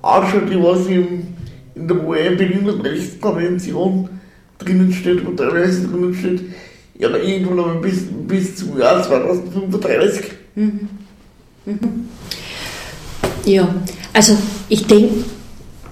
anschaue, 0.00 0.42
die 0.42 0.62
was 0.62 0.86
im, 0.86 1.26
in 1.74 1.88
der 1.88 2.04
UN-Behindertenrechtskonvention 2.04 4.08
drinnen 4.58 4.92
steht, 4.92 5.26
wo 5.26 5.32
teilweise 5.32 5.88
drinnen 5.88 6.14
steht, 6.14 6.42
ja, 6.98 7.08
irgendwann 7.08 7.58
einmal 7.58 7.80
bis, 7.80 8.04
bis 8.28 8.54
zum 8.56 8.78
Jahr 8.78 9.02
2035. 9.02 10.26
Ja, 13.44 13.74
also 14.12 14.36
ich 14.68 14.86
denke, 14.86 15.24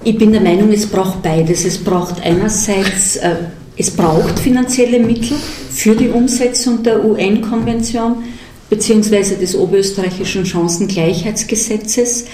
ich 0.05 0.17
bin 0.17 0.31
der 0.33 0.41
Meinung, 0.41 0.73
es 0.73 0.87
braucht 0.87 1.23
beides. 1.23 1.65
Es 1.65 1.79
braucht 1.79 2.23
einerseits, 2.23 3.17
äh, 3.17 3.37
es 3.77 3.91
braucht 3.91 4.39
finanzielle 4.39 5.01
Mittel 5.01 5.37
für 5.71 5.95
die 5.95 6.09
Umsetzung 6.09 6.83
der 6.83 7.05
UN-Konvention 7.05 8.23
beziehungsweise 8.69 9.37
des 9.37 9.57
oberösterreichischen 9.57 10.47
Chancengleichheitsgesetzes, 10.47 12.27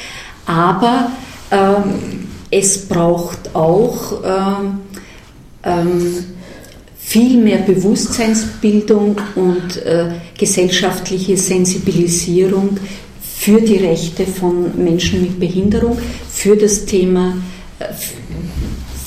aber 0.44 1.10
ähm, 1.50 2.28
es 2.50 2.86
braucht 2.86 3.54
auch 3.54 4.22
ähm, 4.24 4.80
ähm, 5.62 6.24
viel 6.98 7.38
mehr 7.38 7.58
Bewusstseinsbildung 7.58 9.16
und 9.34 9.76
äh, 9.84 10.10
gesellschaftliche 10.36 11.36
Sensibilisierung 11.36 12.78
für 13.38 13.60
die 13.60 13.76
Rechte 13.76 14.26
von 14.26 14.82
Menschen 14.82 15.22
mit 15.22 15.38
Behinderung, 15.38 15.98
für 16.30 16.56
das 16.56 16.84
Thema, 16.84 17.36
äh, 17.78 17.84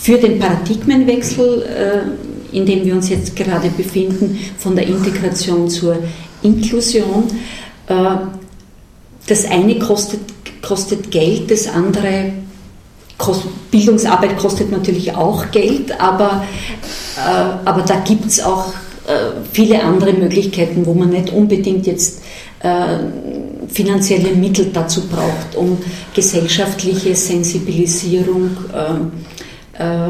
für 0.10 0.18
den 0.18 0.40
Paradigmenwechsel, 0.40 1.62
äh, 1.62 2.58
in 2.58 2.66
dem 2.66 2.84
wir 2.84 2.96
uns 2.96 3.10
jetzt 3.10 3.36
gerade 3.36 3.70
befinden, 3.70 4.40
von 4.58 4.76
der 4.76 4.88
Integration 4.88 5.70
zur 5.70 5.98
Inklusion. 6.42 7.26
Äh, 7.88 8.16
Das 9.28 9.46
eine 9.46 9.78
kostet, 9.78 10.22
kostet 10.64 11.12
Geld, 11.12 11.52
das 11.52 11.68
andere 11.68 12.32
Bildungsarbeit 13.70 14.36
kostet 14.40 14.72
natürlich 14.72 15.16
auch 15.16 15.52
Geld, 15.52 16.02
aber, 16.02 16.44
äh, 17.16 17.68
aber 17.70 17.84
da 17.84 17.98
gibt 18.00 18.26
es 18.26 18.44
auch 18.44 18.74
äh, 19.06 19.46
viele 19.54 19.84
andere 19.84 20.14
Möglichkeiten, 20.14 20.88
wo 20.88 20.96
man 20.96 21.10
nicht 21.10 21.30
unbedingt 21.32 21.86
jetzt 21.86 22.24
äh, 22.64 22.98
finanzielle 23.68 24.32
Mittel 24.34 24.72
dazu 24.74 25.02
braucht, 25.02 25.56
um 25.56 25.78
gesellschaftliche 26.16 27.16
Sensibilisierung 27.16 28.58
äh, 29.80 30.10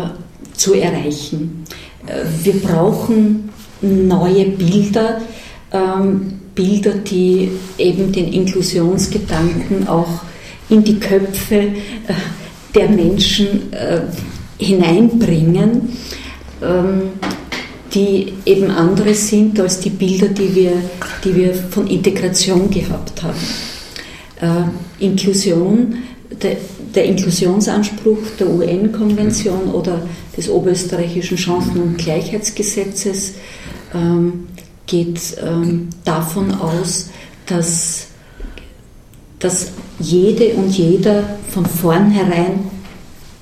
zu 0.54 0.74
erreichen. 0.74 1.64
Äh, 2.06 2.26
wir 2.44 2.54
brauchen 2.62 3.50
neue 3.82 4.46
Bilder, 4.46 5.22
ähm, 5.72 6.40
Bilder, 6.54 6.94
die 6.96 7.52
eben 7.78 8.12
den 8.12 8.34
Inklusionsgedanken 8.34 9.88
auch 9.88 10.24
in 10.70 10.84
die 10.84 11.00
Köpfe 11.00 11.56
äh, 11.56 11.72
der 12.76 12.90
Menschen 12.90 13.74
hineinbringen, 14.60 15.90
ähm, 16.62 17.02
die 17.94 18.34
eben 18.46 18.70
andere 18.70 19.14
sind 19.16 19.60
als 19.60 19.80
die 19.80 19.90
Bilder, 19.90 20.28
die 20.28 20.54
wir, 20.54 20.74
die 21.24 21.36
wir 21.36 21.54
von 21.54 21.88
Integration 21.88 22.70
gehabt 22.70 23.24
haben. 23.24 23.40
Äh, 24.42 25.04
Inklusion, 25.04 25.98
der, 26.32 26.58
der 26.96 27.06
Inklusionsanspruch 27.06 28.20
der 28.40 28.50
UN-Konvention 28.50 29.72
oder 29.72 30.02
des 30.36 30.50
oberösterreichischen 30.50 31.38
Chancen- 31.38 31.82
und 31.82 31.98
Gleichheitsgesetzes 31.98 33.34
ähm, 33.94 34.48
geht 34.86 35.20
ähm, 35.44 35.90
davon 36.04 36.54
aus, 36.54 37.10
dass, 37.46 38.08
dass 39.40 39.72
jede 40.00 40.54
und 40.54 40.70
jeder 40.70 41.38
von 41.50 41.66
vornherein 41.66 42.70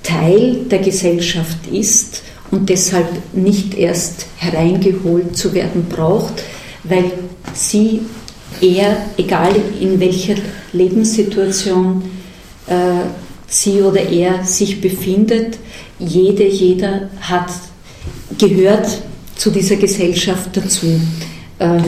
Teil 0.02 0.64
der 0.70 0.78
Gesellschaft 0.78 1.66
ist 1.70 2.22
und 2.50 2.68
deshalb 2.70 3.08
nicht 3.34 3.74
erst 3.74 4.26
hereingeholt 4.36 5.36
zu 5.36 5.52
werden 5.52 5.86
braucht, 5.88 6.42
weil 6.84 7.12
sie, 7.52 8.00
er, 8.60 8.96
egal 9.18 9.54
in 9.80 10.00
welcher 10.00 10.36
Lebenssituation 10.72 12.02
sie 13.46 13.80
oder 13.80 14.02
er 14.02 14.44
sich 14.44 14.80
befindet, 14.80 15.58
jede, 15.98 16.46
jeder 16.46 17.08
hat 17.20 17.50
gehört 18.36 19.02
zu 19.36 19.50
dieser 19.50 19.76
Gesellschaft 19.76 20.56
dazu. 20.56 21.00
Ähm, 21.60 21.84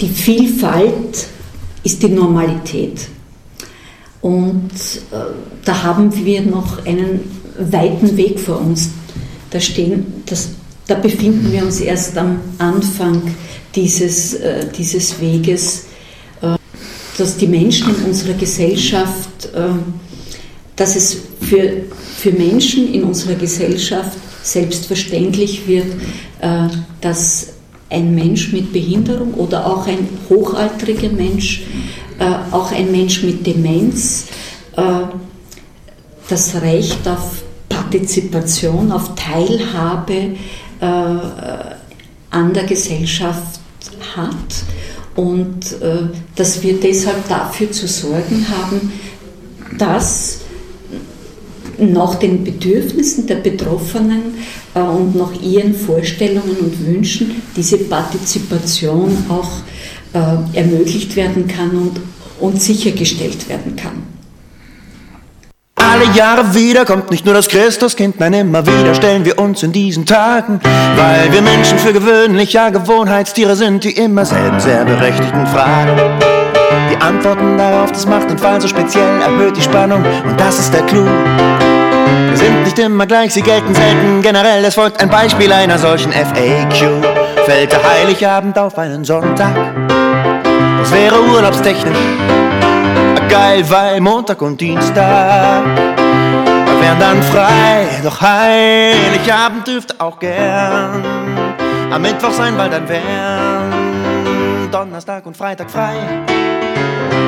die 0.00 0.08
Vielfalt 0.08 1.26
ist 1.82 2.02
die 2.02 2.08
Normalität. 2.08 3.00
Und 4.20 4.70
äh, 5.12 5.16
da 5.64 5.82
haben 5.82 6.14
wir 6.24 6.42
noch 6.42 6.84
einen 6.84 7.20
weiten 7.58 8.16
Weg 8.16 8.38
vor 8.38 8.60
uns. 8.60 8.90
Da, 9.50 9.60
stehen, 9.60 10.22
das, 10.26 10.50
da 10.86 10.96
befinden 10.96 11.52
wir 11.52 11.62
uns 11.62 11.80
erst 11.80 12.18
am 12.18 12.40
Anfang 12.58 13.22
dieses, 13.74 14.34
äh, 14.34 14.66
dieses 14.76 15.20
Weges, 15.20 15.86
äh, 16.42 16.56
dass 17.16 17.36
die 17.36 17.46
Menschen 17.46 17.94
in 17.94 18.04
unserer 18.06 18.34
Gesellschaft, 18.34 19.30
äh, 19.54 19.70
dass 20.76 20.94
es 20.94 21.16
für, 21.40 21.84
für 22.16 22.32
Menschen 22.32 22.92
in 22.92 23.04
unserer 23.04 23.34
Gesellschaft 23.34 24.18
selbstverständlich 24.42 25.66
wird, 25.66 25.86
äh, 26.40 26.68
dass 27.00 27.48
ein 27.88 28.14
Mensch 28.14 28.52
mit 28.52 28.72
Behinderung 28.72 29.34
oder 29.34 29.66
auch 29.66 29.86
ein 29.86 30.08
hochaltriger 30.28 31.08
Mensch, 31.08 31.62
äh, 32.18 32.24
auch 32.50 32.72
ein 32.72 32.90
Mensch 32.90 33.22
mit 33.22 33.46
Demenz, 33.46 34.26
äh, 34.76 34.82
das 36.28 36.60
Recht 36.60 37.06
auf 37.08 37.42
Partizipation, 37.68 38.90
auf 38.90 39.14
Teilhabe 39.14 40.34
an 40.80 42.52
der 42.52 42.64
Gesellschaft 42.64 43.60
hat 44.14 44.34
und 45.14 45.76
dass 46.34 46.62
wir 46.62 46.78
deshalb 46.78 47.28
dafür 47.28 47.70
zu 47.70 47.86
sorgen 47.86 48.44
haben, 48.48 48.92
dass 49.78 50.40
nach 51.78 52.14
den 52.16 52.44
Bedürfnissen 52.44 53.26
der 53.26 53.36
Betroffenen 53.36 54.34
äh, 54.74 54.80
und 54.80 55.14
nach 55.14 55.32
ihren 55.42 55.74
Vorstellungen 55.74 56.56
und 56.60 56.86
Wünschen 56.86 57.42
diese 57.54 57.78
Partizipation 57.78 59.16
auch 59.28 59.50
äh, 60.14 60.58
ermöglicht 60.58 61.16
werden 61.16 61.46
kann 61.46 61.70
und, 61.70 62.00
und 62.40 62.60
sichergestellt 62.60 63.48
werden 63.48 63.76
kann. 63.76 64.02
Alle 65.78 66.10
Jahre 66.16 66.54
wieder 66.54 66.84
kommt 66.84 67.10
nicht 67.10 67.24
nur 67.24 67.34
das 67.34 67.48
Christuskind, 67.48 68.18
nein, 68.18 68.32
immer 68.32 68.66
wieder 68.66 68.94
stellen 68.94 69.24
wir 69.24 69.38
uns 69.38 69.62
in 69.62 69.72
diesen 69.72 70.06
Tagen, 70.06 70.60
weil 70.96 71.32
wir 71.32 71.42
Menschen 71.42 71.78
für 71.78 71.92
gewöhnlich 71.92 72.54
ja 72.54 72.70
Gewohnheitstiere 72.70 73.56
sind, 73.56 73.84
die 73.84 73.92
immer 73.92 74.24
selben 74.24 74.58
sehr 74.58 74.84
berechtigten 74.84 75.46
Fragen. 75.46 76.45
Die 76.90 76.96
Antworten 77.00 77.58
darauf, 77.58 77.92
das 77.92 78.06
macht 78.06 78.30
den 78.30 78.38
Fall 78.38 78.60
so 78.60 78.68
speziell, 78.68 79.20
erhöht 79.20 79.56
die 79.56 79.62
Spannung 79.62 80.04
und 80.24 80.40
das 80.40 80.58
ist 80.58 80.72
der 80.72 80.82
Clou. 80.82 81.04
Wir 81.04 82.36
sind 82.36 82.64
nicht 82.64 82.78
immer 82.78 83.06
gleich, 83.06 83.32
sie 83.32 83.42
gelten 83.42 83.74
selten 83.74 84.22
generell, 84.22 84.64
es 84.64 84.74
folgt 84.74 85.00
ein 85.00 85.10
Beispiel 85.10 85.52
einer 85.52 85.78
solchen 85.78 86.12
FAQ. 86.12 87.04
Fällt 87.44 87.72
der 87.72 87.82
Heiligabend 87.82 88.58
auf 88.58 88.76
einen 88.78 89.04
Sonntag? 89.04 89.54
Das 90.78 90.92
wäre 90.92 91.20
urlaubstechnisch 91.20 91.98
geil, 93.28 93.64
weil 93.68 94.00
Montag 94.00 94.40
und 94.42 94.60
Dienstag 94.60 95.64
wären 96.80 96.98
dann 96.98 97.22
frei. 97.22 97.86
Doch 98.02 98.20
Heiligabend 98.20 99.66
dürfte 99.66 99.94
auch 99.98 100.18
gern 100.18 101.04
am 101.90 102.02
Mittwoch 102.02 102.32
sein, 102.32 102.56
weil 102.56 102.70
dann 102.70 102.88
wären 102.88 104.70
Donnerstag 104.70 105.24
und 105.26 105.36
Freitag 105.36 105.70
frei 105.70 105.94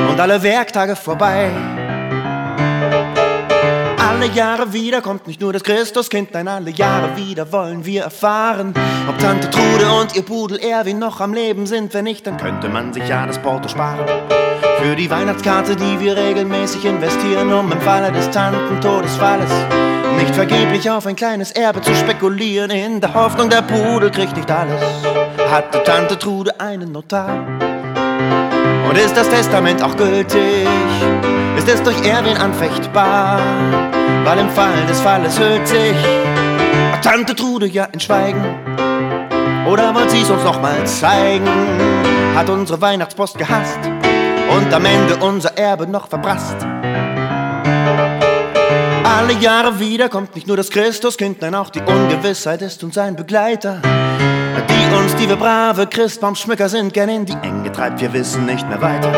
und 0.09 0.19
alle 0.19 0.41
Werktage 0.41 0.95
vorbei. 0.95 1.51
Alle 3.97 4.27
Jahre 4.33 4.73
wieder 4.73 5.01
kommt 5.01 5.27
nicht 5.27 5.39
nur 5.39 5.53
das 5.53 5.63
Christuskind, 5.63 6.33
nein, 6.33 6.47
alle 6.47 6.71
Jahre 6.71 7.15
wieder 7.15 7.51
wollen 7.51 7.85
wir 7.85 8.03
erfahren, 8.03 8.73
ob 9.07 9.17
Tante 9.19 9.49
Trude 9.49 9.89
und 10.01 10.15
ihr 10.15 10.23
Pudel 10.23 10.57
Erwin 10.59 10.99
noch 10.99 11.21
am 11.21 11.33
Leben 11.33 11.67
sind. 11.67 11.93
Wenn 11.93 12.03
nicht, 12.03 12.27
dann 12.27 12.37
könnte 12.37 12.67
man 12.67 12.91
sich 12.91 13.07
ja 13.07 13.25
das 13.25 13.37
Porto 13.37 13.69
sparen. 13.69 14.05
Für 14.81 14.95
die 14.95 15.09
Weihnachtskarte, 15.09 15.75
die 15.75 15.99
wir 15.99 16.17
regelmäßig 16.17 16.85
investieren, 16.85 17.53
um 17.53 17.71
im 17.71 17.81
Falle 17.81 18.11
des 18.11 18.29
Tantentodesfalles 18.31 19.51
nicht 20.17 20.35
vergeblich 20.35 20.89
auf 20.89 21.05
ein 21.05 21.15
kleines 21.15 21.51
Erbe 21.51 21.81
zu 21.81 21.93
spekulieren, 21.95 22.71
in 22.71 22.99
der 22.99 23.13
Hoffnung, 23.13 23.49
der 23.49 23.61
Pudel 23.61 24.11
kriegt 24.11 24.35
nicht 24.35 24.51
alles. 24.51 24.81
Hatte 25.49 25.81
Tante 25.83 26.17
Trude 26.17 26.59
einen 26.59 26.91
Notar? 26.91 27.68
Und 28.89 28.97
ist 28.97 29.15
das 29.15 29.29
Testament 29.29 29.83
auch 29.83 29.95
gültig? 29.95 30.67
Ist 31.57 31.69
es 31.69 31.83
durch 31.83 32.01
Erwin 32.05 32.37
anfechtbar? 32.37 33.39
Weil 34.23 34.39
im 34.39 34.49
Fall 34.49 34.85
des 34.87 34.99
Falles 34.99 35.39
hüllt 35.39 35.67
sich 35.67 35.95
Tante 37.01 37.35
Trude 37.35 37.67
ja 37.67 37.85
in 37.85 37.99
Schweigen. 37.99 38.43
Oder 39.67 39.93
wollt 39.93 40.09
sie 40.11 40.21
es 40.21 40.29
uns 40.29 40.43
noch 40.43 40.61
mal 40.61 40.85
zeigen? 40.85 41.47
Hat 42.35 42.49
unsere 42.49 42.81
Weihnachtspost 42.81 43.37
gehasst 43.37 43.79
und 44.49 44.73
am 44.73 44.85
Ende 44.85 45.17
unser 45.17 45.57
Erbe 45.57 45.87
noch 45.87 46.07
verprasst. 46.07 46.57
Alle 49.03 49.33
Jahre 49.39 49.79
wieder 49.79 50.09
kommt 50.09 50.35
nicht 50.35 50.47
nur 50.47 50.57
das 50.57 50.69
Christuskind, 50.69 51.41
nein, 51.41 51.55
auch 51.55 51.69
die 51.69 51.81
Ungewissheit 51.81 52.61
ist 52.61 52.83
uns 52.83 52.97
ein 52.97 53.15
Begleiter. 53.15 53.81
Die 54.69 54.78
die 55.19 55.27
wir 55.27 55.35
brave 55.35 55.85
Christbaumschmücker 55.87 56.69
sind, 56.69 56.93
gern 56.93 57.09
in 57.09 57.25
die 57.25 57.35
Enge 57.41 57.71
treibt, 57.71 57.99
wir 57.99 58.13
wissen 58.13 58.45
nicht 58.45 58.67
mehr 58.69 58.81
weiter. 58.81 59.11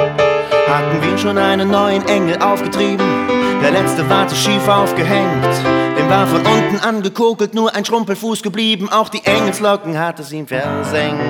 Hatten 0.68 1.02
wir 1.02 1.18
schon 1.18 1.38
einen 1.38 1.70
neuen 1.70 2.08
Engel 2.08 2.41
aufgetrieben, 2.41 3.06
der 3.62 3.72
letzte 3.72 4.10
war 4.10 4.28
zu 4.28 4.36
schief 4.36 4.68
aufgehängt. 4.68 5.45
Dem 5.97 6.10
war 6.10 6.26
von 6.26 6.41
unten 6.41 6.80
angekokelt, 6.80 7.54
nur 7.54 7.76
ein 7.76 7.86
Schrumpelfuß 7.86 8.41
geblieben, 8.41 8.89
auch 8.89 9.10
die 9.10 9.24
Engelslocken 9.24 9.99
hat 9.99 10.20
es 10.20 10.32
ihm 10.32 10.47
versenkt. 10.47 11.22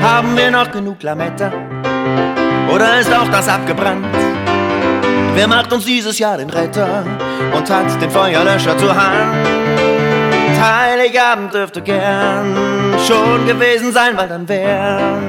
Haben 0.00 0.36
wir 0.36 0.50
noch 0.52 0.70
genug 0.70 1.02
Lametta? 1.02 1.52
Oder 2.72 3.00
ist 3.00 3.12
auch 3.12 3.28
das 3.28 3.48
abgebrannt? 3.48 4.06
Wer 5.34 5.48
macht 5.48 5.72
uns 5.72 5.86
dieses 5.86 6.18
Jahr 6.20 6.38
den 6.38 6.50
Retter 6.50 7.04
und 7.52 7.68
hat 7.68 8.00
den 8.00 8.10
Feuerlöscher 8.10 8.78
zur 8.78 8.94
Hand? 8.94 9.48
Heiligabend 10.60 11.52
dürfte 11.52 11.82
gern 11.82 12.91
schon 13.06 13.46
gewesen 13.46 13.92
sein, 13.92 14.16
weil 14.16 14.28
dann 14.28 14.48
wären 14.48 15.22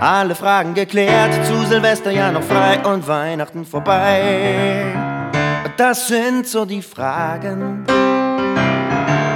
alle 0.00 0.34
Fragen 0.34 0.74
geklärt. 0.74 1.32
Zu 1.46 1.66
Silvester 1.66 2.10
ja 2.10 2.32
noch 2.32 2.42
frei 2.42 2.78
und 2.84 3.06
Weihnachten 3.06 3.64
vorbei. 3.64 4.84
Das 5.76 6.08
sind 6.08 6.46
so 6.46 6.64
die 6.64 6.82
Fragen. 6.82 7.84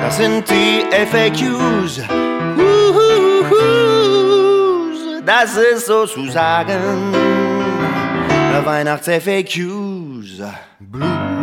Das 0.02 0.16
sind 0.16 0.44
die 0.48 0.84
FAQs. 0.90 2.02
Das 5.24 5.56
ist 5.56 5.86
sozusagen 5.86 7.12
Weihnachts-FAQs. 8.64 10.42
Blues. 10.80 11.35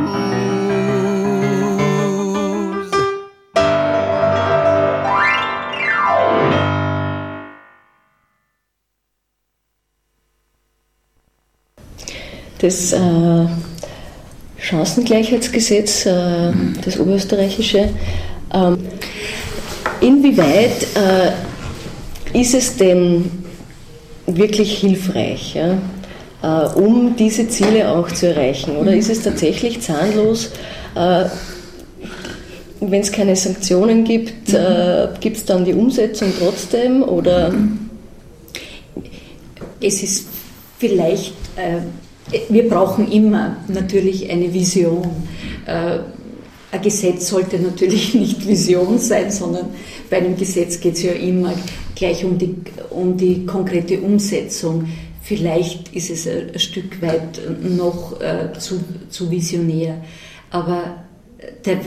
Das 12.64 12.94
äh, 12.94 12.98
Chancengleichheitsgesetz, 14.58 16.06
äh, 16.06 16.54
das 16.86 16.98
oberösterreichische, 16.98 17.90
ähm, 18.54 18.78
inwieweit 20.00 20.88
äh, 20.96 22.40
ist 22.40 22.54
es 22.54 22.78
denn 22.78 23.30
wirklich 24.28 24.78
hilfreich, 24.78 25.56
ja, 25.56 25.78
äh, 26.42 26.74
um 26.76 27.18
diese 27.18 27.50
Ziele 27.50 27.90
auch 27.90 28.10
zu 28.10 28.30
erreichen? 28.30 28.78
Oder 28.78 28.94
ist 28.94 29.10
es 29.10 29.24
tatsächlich 29.24 29.82
zahnlos? 29.82 30.52
Äh, 30.96 31.26
wenn 32.80 33.02
es 33.02 33.12
keine 33.12 33.36
Sanktionen 33.36 34.06
gibt, 34.06 34.54
äh, 34.54 35.10
gibt 35.20 35.36
es 35.36 35.44
dann 35.44 35.66
die 35.66 35.74
Umsetzung 35.74 36.32
trotzdem? 36.40 37.04
Oder 37.04 37.54
Es 39.82 40.02
ist 40.02 40.28
vielleicht, 40.80 41.34
äh, 41.58 41.82
wir 42.50 42.70
brauchen 42.70 43.12
immer 43.12 43.58
natürlich 43.68 44.30
eine 44.30 44.54
Vision. 44.54 45.10
Äh, 45.66 46.00
ein 46.72 46.82
Gesetz 46.82 47.28
sollte 47.30 47.60
natürlich 47.60 48.14
nicht 48.14 48.48
Vision 48.48 48.98
sein, 48.98 49.32
sondern 49.32 49.68
bei 50.10 50.18
einem 50.18 50.36
Gesetz 50.36 50.80
geht 50.80 50.96
es 50.96 51.04
ja 51.04 51.12
immer 51.14 51.54
gleich 51.96 52.26
um 52.26 52.38
die, 52.38 52.56
um 52.90 53.18
die 53.18 53.46
konkrete 53.46 54.02
Umsetzung. 54.02 54.88
Vielleicht 55.22 55.94
ist 55.96 56.10
es 56.10 56.28
ein, 56.28 56.60
Stück 56.60 57.02
weit 57.02 57.40
noch 57.62 58.20
äh, 58.20 58.58
zu, 58.60 58.84
zu 59.10 59.32
visionär, 59.32 60.04
aber 60.50 61.04
der, 61.66 61.80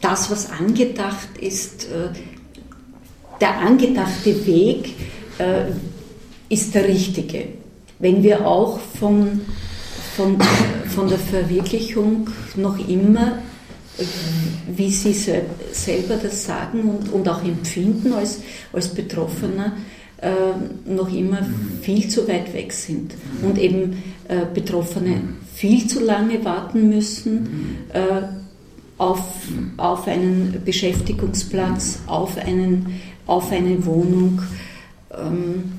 das, 0.00 0.30
was 0.30 0.50
angedacht 0.50 1.38
ist, 1.40 1.84
äh, 1.84 2.10
der 3.40 3.58
angedachte 3.58 4.46
Weg 4.46 4.94
äh, 5.38 5.72
ist 6.48 6.74
der 6.74 6.86
richtige. 6.86 7.44
Wenn 7.98 8.22
wir 8.22 8.46
auch 8.46 8.78
von, 8.78 9.40
von, 10.16 10.38
von 10.88 11.08
der 11.08 11.18
Verwirklichung 11.18 12.28
noch 12.56 12.78
immer, 12.88 13.38
äh, 13.98 14.04
wie 14.76 14.90
Sie 14.90 15.12
se- 15.12 15.42
selber 15.72 16.16
das 16.16 16.44
sagen 16.44 16.82
und, 16.82 17.12
und 17.12 17.28
auch 17.28 17.42
empfinden 17.44 18.12
als, 18.12 18.40
als 18.72 18.88
Betroffener, 18.88 19.72
äh, 20.20 20.30
noch 20.90 21.12
immer 21.12 21.38
viel 21.82 22.08
zu 22.08 22.26
weit 22.28 22.52
weg 22.54 22.72
sind 22.72 23.14
und 23.42 23.58
eben 23.58 24.02
äh, 24.28 24.46
Betroffene 24.52 25.20
viel 25.54 25.86
zu 25.86 26.00
lange 26.00 26.44
warten 26.44 26.88
müssen 26.88 27.78
äh, 27.92 28.22
auf, 28.98 29.20
auf 29.76 30.06
einen 30.06 30.62
Beschäftigungsplatz, 30.64 32.00
auf, 32.06 32.38
einen, 32.38 33.00
auf 33.26 33.50
eine 33.52 33.84
Wohnung, 33.84 34.40
ähm, 35.16 35.72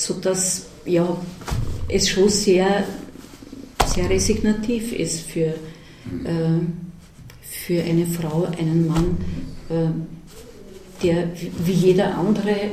sodass 0.00 0.66
ja, 0.86 1.16
es 1.88 2.08
schon 2.08 2.28
sehr, 2.30 2.84
sehr 3.86 4.08
resignativ 4.08 4.92
ist 4.92 5.20
für, 5.20 5.54
äh, 6.24 6.60
für 7.42 7.82
eine 7.82 8.06
Frau, 8.06 8.48
einen 8.58 8.86
Mann, 8.86 9.18
äh, 9.68 11.02
der 11.02 11.28
wie 11.64 11.72
jeder 11.72 12.16
andere 12.16 12.70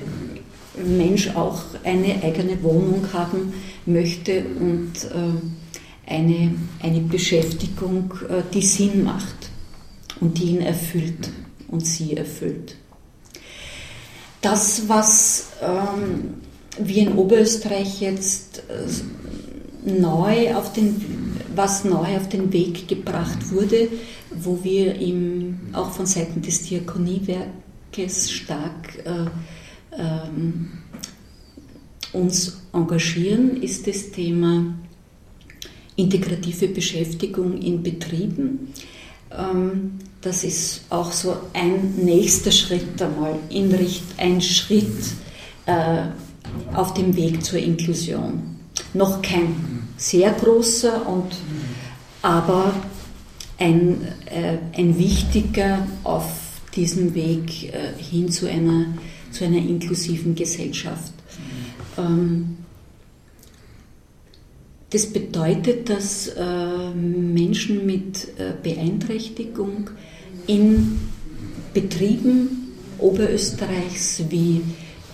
Mensch 0.86 1.30
auch 1.36 1.64
eine 1.84 2.24
eigene 2.24 2.62
Wohnung 2.64 3.06
haben 3.12 3.54
möchte 3.86 4.46
und 4.60 4.94
äh, 5.06 6.10
eine, 6.10 6.56
eine 6.82 7.02
Beschäftigung, 7.02 8.14
äh, 8.30 8.42
die 8.54 8.62
Sinn 8.62 9.04
macht 9.04 9.50
und 10.22 10.38
die 10.38 10.52
ihn 10.52 10.62
erfüllt 10.62 11.30
und 11.68 11.86
sie 11.86 12.16
erfüllt. 12.16 12.78
Das, 14.42 14.88
was 14.88 15.48
ähm, 15.62 16.47
wir 16.80 17.04
in 17.04 17.16
Oberösterreich 17.16 18.02
jetzt 18.02 18.64
äh, 18.70 19.90
neu 19.90 20.56
auf 20.56 20.74
den, 20.74 21.40
was 21.56 21.84
neu 21.84 22.18
auf 22.18 22.30
den 22.30 22.52
Weg 22.52 22.88
gebracht 22.88 23.52
wurde, 23.52 23.90
wo 24.32 24.64
wir 24.64 24.96
im, 24.96 25.60
auch 25.74 25.92
von 25.92 26.06
Seiten 26.06 26.42
des 26.42 26.64
Diakoniewerkes 26.64 28.32
stark 28.32 28.98
äh, 29.06 29.26
ähm, 29.98 30.70
uns 32.14 32.62
engagieren, 32.74 33.62
ist 33.62 33.88
das 33.88 34.12
Thema 34.12 34.76
integrative 35.96 36.68
Beschäftigung 36.68 37.60
in 37.62 37.82
Betrieben. 37.84 38.74
Ähm, 39.32 40.00
das 40.22 40.44
ist 40.44 40.86
auch 40.90 41.12
so 41.12 41.38
ein 41.54 41.96
nächster 42.04 42.52
Schritt 42.52 43.02
einmal, 43.02 43.40
in 43.50 43.74
Richt, 43.74 44.04
ein 44.18 44.42
Schritt 44.42 44.86
äh, 45.66 46.08
auf 46.74 46.94
dem 46.94 47.16
Weg 47.16 47.44
zur 47.44 47.60
Inklusion. 47.60 48.58
Noch 48.94 49.22
kein 49.22 49.56
sehr 49.98 50.32
großer, 50.32 51.08
und, 51.08 51.36
aber 52.22 52.74
ein, 53.58 54.02
äh, 54.26 54.58
ein 54.78 54.98
wichtiger 54.98 55.88
auf 56.04 56.26
diesem 56.76 57.16
Weg 57.16 57.74
äh, 57.74 57.94
hin 57.98 58.30
zu 58.32 58.48
einer, 58.48 58.86
zu 59.32 59.46
einer 59.46 59.58
inklusiven 59.58 60.36
Gesellschaft. 60.36 61.14
Ähm, 61.98 62.58
das 64.92 65.08
bedeutet, 65.08 65.90
dass 65.90 66.28
äh, 66.28 66.92
Menschen 66.94 67.86
mit 67.86 68.28
äh, 68.38 68.54
Beeinträchtigung 68.62 69.90
in 70.46 71.00
Betrieben 71.74 72.74
Oberösterreichs 72.98 74.24
wie, 74.30 74.62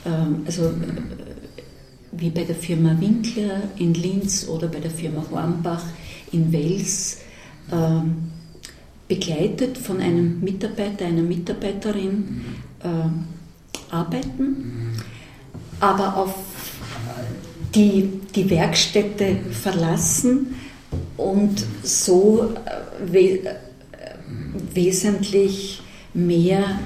ähm, 0.05 0.43
also, 0.45 0.65
äh, 0.65 0.71
wie 2.17 2.29
bei 2.29 2.43
der 2.43 2.55
Firma 2.55 2.95
Winkler 2.99 3.61
in 3.77 3.93
Linz 3.93 4.47
oder 4.47 4.67
bei 4.67 4.79
der 4.79 4.91
Firma 4.91 5.23
Hornbach 5.31 5.83
in 6.31 6.51
Wels 6.51 7.19
ähm, 7.71 8.31
begleitet 9.07 9.77
von 9.77 9.99
einem 9.99 10.39
Mitarbeiter, 10.41 11.05
einer 11.05 11.21
Mitarbeiterin 11.21 12.41
äh, 12.83 13.93
arbeiten, 13.93 14.97
aber 15.79 16.17
auf 16.17 16.35
die, 17.75 18.21
die 18.35 18.49
Werkstätte 18.49 19.37
verlassen 19.51 20.55
und 21.17 21.63
so 21.83 22.53
äh, 22.65 23.11
we 23.11 23.19
äh, 23.19 23.55
wesentlich 24.73 25.81
mehr 26.13 26.79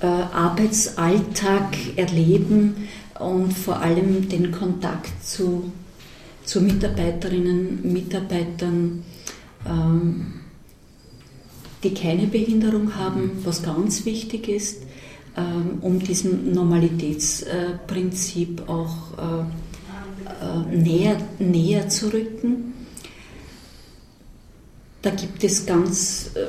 äh, 0.00 0.06
Arbeitsalltag 0.06 1.76
erleben 1.96 2.88
und 3.20 3.52
vor 3.52 3.80
allem 3.80 4.28
den 4.28 4.52
Kontakt 4.52 5.10
zu, 5.24 5.72
zu 6.44 6.60
Mitarbeiterinnen, 6.60 7.92
Mitarbeitern, 7.92 9.02
ähm, 9.66 10.34
die 11.82 11.94
keine 11.94 12.26
Behinderung 12.26 12.94
haben, 12.96 13.30
was 13.44 13.62
ganz 13.62 14.04
wichtig 14.04 14.48
ist, 14.48 14.82
ähm, 15.36 15.78
um 15.82 15.98
diesem 15.98 16.52
Normalitätsprinzip 16.52 18.68
auch 18.68 19.16
äh, 19.18 19.44
äh, 20.40 20.60
näher, 20.74 21.18
näher 21.38 21.88
zu 21.88 22.12
rücken. 22.12 22.74
Da 25.02 25.10
gibt 25.10 25.44
es 25.44 25.66
ganz 25.66 26.30
äh, 26.34 26.46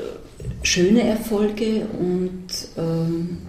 schöne 0.65 1.03
Erfolge 1.03 1.85
und 1.99 2.47
ähm, 2.77 3.39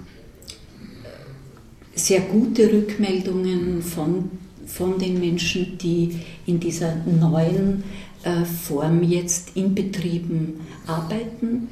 sehr 1.98 2.20
gute 2.20 2.72
Rückmeldungen 2.72 3.82
von, 3.82 4.30
von 4.66 4.98
den 4.98 5.18
Menschen, 5.18 5.76
die 5.78 6.20
in 6.46 6.60
dieser 6.60 6.94
neuen 7.04 7.84
äh, 8.22 8.44
Form 8.44 9.02
jetzt 9.02 9.56
in 9.56 9.74
Betrieben 9.74 10.60
arbeiten, 10.86 11.68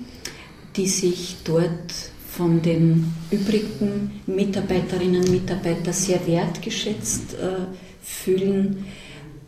die 0.76 0.88
sich 0.88 1.36
dort 1.44 2.10
von 2.28 2.60
den 2.60 3.12
übrigen 3.30 4.20
Mitarbeiterinnen 4.26 5.22
und 5.22 5.30
Mitarbeitern 5.30 5.94
sehr 5.94 6.26
wertgeschätzt 6.26 7.34
äh, 7.34 7.66
fühlen 8.02 8.84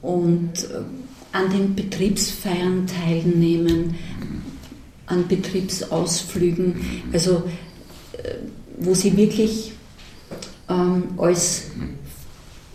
und 0.01 0.65
äh, 0.65 0.85
an 1.33 1.51
den 1.51 1.75
Betriebsfeiern 1.75 2.87
teilnehmen, 2.87 3.97
an 5.07 5.27
Betriebsausflügen, 5.29 6.77
also 7.13 7.43
wo 8.79 8.95
sie 8.95 9.15
wirklich 9.17 9.73
ähm, 10.69 11.05
als 11.17 11.65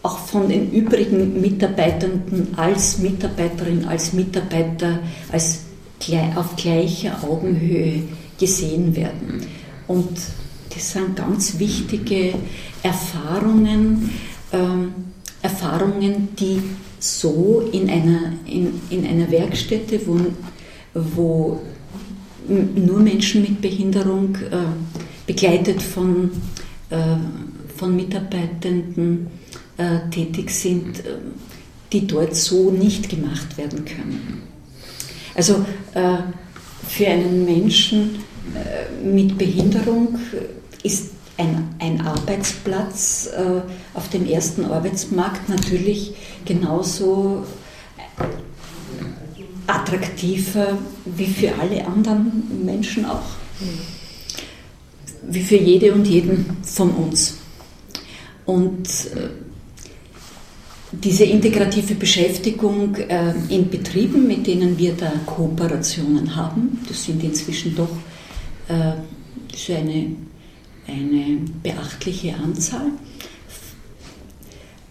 auch 0.01 0.17
von 0.17 0.49
den 0.49 0.71
übrigen 0.71 1.39
Mitarbeitenden 1.39 2.49
als 2.57 2.99
Mitarbeiterin, 2.99 3.85
als 3.85 4.13
Mitarbeiter, 4.13 4.99
als 5.31 5.61
auf 6.35 6.57
gleicher 6.57 7.23
Augenhöhe 7.23 8.03
gesehen 8.37 8.93
werden. 8.93 9.41
Und 9.87 10.17
das 10.69 10.91
sind 10.91 11.15
ganz 11.15 11.57
wichtige 11.59 12.33
Erfahrungen, 12.81 14.09
ähm, 14.51 14.93
Erfahrungen, 15.41 16.29
die 16.37 16.61
so 16.99 17.69
in 17.71 17.89
einer, 17.89 18.33
in, 18.45 18.81
in 18.89 19.05
einer 19.05 19.29
Werkstätte, 19.29 19.99
wo, 20.05 20.17
wo 20.93 21.61
nur 22.47 22.99
Menschen 22.99 23.41
mit 23.41 23.61
Behinderung 23.61 24.35
äh, 24.35 24.65
begleitet 25.25 25.81
von, 25.81 26.31
äh, 26.89 26.95
von 27.83 27.97
Mitarbeitenden 27.97 29.27
äh, 29.75 30.09
tätig 30.09 30.51
sind, 30.51 30.99
äh, 30.99 31.17
die 31.91 32.07
dort 32.07 32.33
so 32.33 32.71
nicht 32.71 33.09
gemacht 33.09 33.57
werden 33.57 33.83
können. 33.83 34.43
Also 35.35 35.65
äh, 35.93 36.19
für 36.87 37.07
einen 37.07 37.43
Menschen 37.43 38.19
äh, 38.55 39.05
mit 39.05 39.37
Behinderung 39.37 40.17
ist 40.81 41.11
ein, 41.37 41.75
ein 41.79 41.99
Arbeitsplatz 41.99 43.27
äh, 43.35 43.61
auf 43.93 44.07
dem 44.07 44.27
ersten 44.27 44.63
Arbeitsmarkt 44.63 45.49
natürlich 45.49 46.15
genauso 46.45 47.43
attraktiver 49.67 50.77
wie 51.03 51.27
für 51.27 51.53
alle 51.59 51.85
anderen 51.85 52.65
Menschen 52.65 53.03
auch. 53.05 53.25
Wie 55.23 55.43
für 55.43 55.57
jede 55.57 55.91
und 55.91 56.07
jeden 56.07 56.57
von 56.63 56.89
uns. 56.91 57.42
Und 58.45 58.87
äh, 58.87 59.29
diese 60.91 61.23
integrative 61.23 61.95
Beschäftigung 61.95 62.95
äh, 62.95 63.33
in 63.49 63.69
Betrieben, 63.69 64.27
mit 64.27 64.45
denen 64.47 64.77
wir 64.77 64.93
da 64.93 65.11
Kooperationen 65.25 66.35
haben, 66.35 66.79
das 66.87 67.03
sind 67.03 67.23
inzwischen 67.23 67.75
doch 67.75 67.89
äh, 68.67 68.93
so 69.55 69.73
eine 69.73 70.15
eine 70.85 71.39
beachtliche 71.61 72.35
Anzahl. 72.35 72.87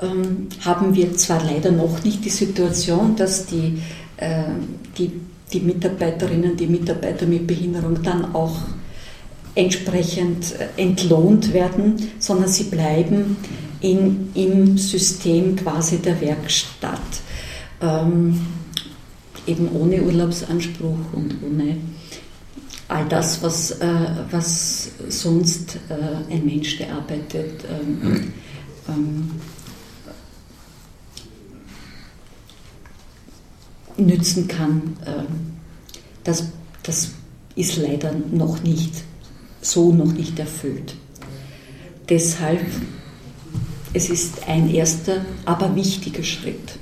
Ähm, 0.00 0.48
haben 0.64 0.94
wir 0.94 1.14
zwar 1.16 1.44
leider 1.44 1.70
noch 1.70 2.02
nicht 2.02 2.24
die 2.24 2.30
Situation, 2.30 3.14
dass 3.14 3.44
die, 3.46 3.78
die, 4.96 5.10
die 5.52 5.60
Mitarbeiterinnen, 5.60 6.56
die 6.56 6.66
Mitarbeiter 6.66 7.26
mit 7.26 7.46
Behinderung 7.46 8.02
dann 8.02 8.34
auch 8.34 8.56
entsprechend 9.54 10.54
äh, 10.58 10.80
entlohnt 10.80 11.52
werden, 11.52 12.10
sondern 12.18 12.48
sie 12.48 12.64
bleiben 12.64 13.36
in, 13.80 14.30
im 14.34 14.78
System 14.78 15.56
quasi 15.56 15.98
der 15.98 16.20
Werkstatt, 16.20 17.00
ähm, 17.80 18.40
eben 19.46 19.70
ohne 19.72 20.02
Urlaubsanspruch 20.02 21.12
und 21.12 21.36
ohne 21.42 21.76
all 22.88 23.06
das, 23.08 23.42
was, 23.42 23.72
äh, 23.72 23.86
was 24.30 24.90
sonst 25.08 25.78
äh, 25.88 26.32
ein 26.32 26.44
Mensch, 26.44 26.78
der 26.78 26.94
arbeitet, 26.94 27.64
ähm, 27.68 28.32
ähm, 28.88 29.30
nützen 33.96 34.48
kann, 34.48 34.96
äh, 35.04 35.24
das, 36.24 36.44
das 36.82 37.10
ist 37.56 37.76
leider 37.76 38.12
noch 38.30 38.62
nicht, 38.62 39.04
so 39.62 39.92
noch 39.92 40.12
nicht 40.12 40.38
erfüllt. 40.38 40.94
Deshalb, 42.08 42.66
es 43.94 44.10
ist 44.10 44.46
ein 44.46 44.68
erster, 44.68 45.24
aber 45.46 45.74
wichtiger 45.74 46.22
Schritt. 46.22 46.78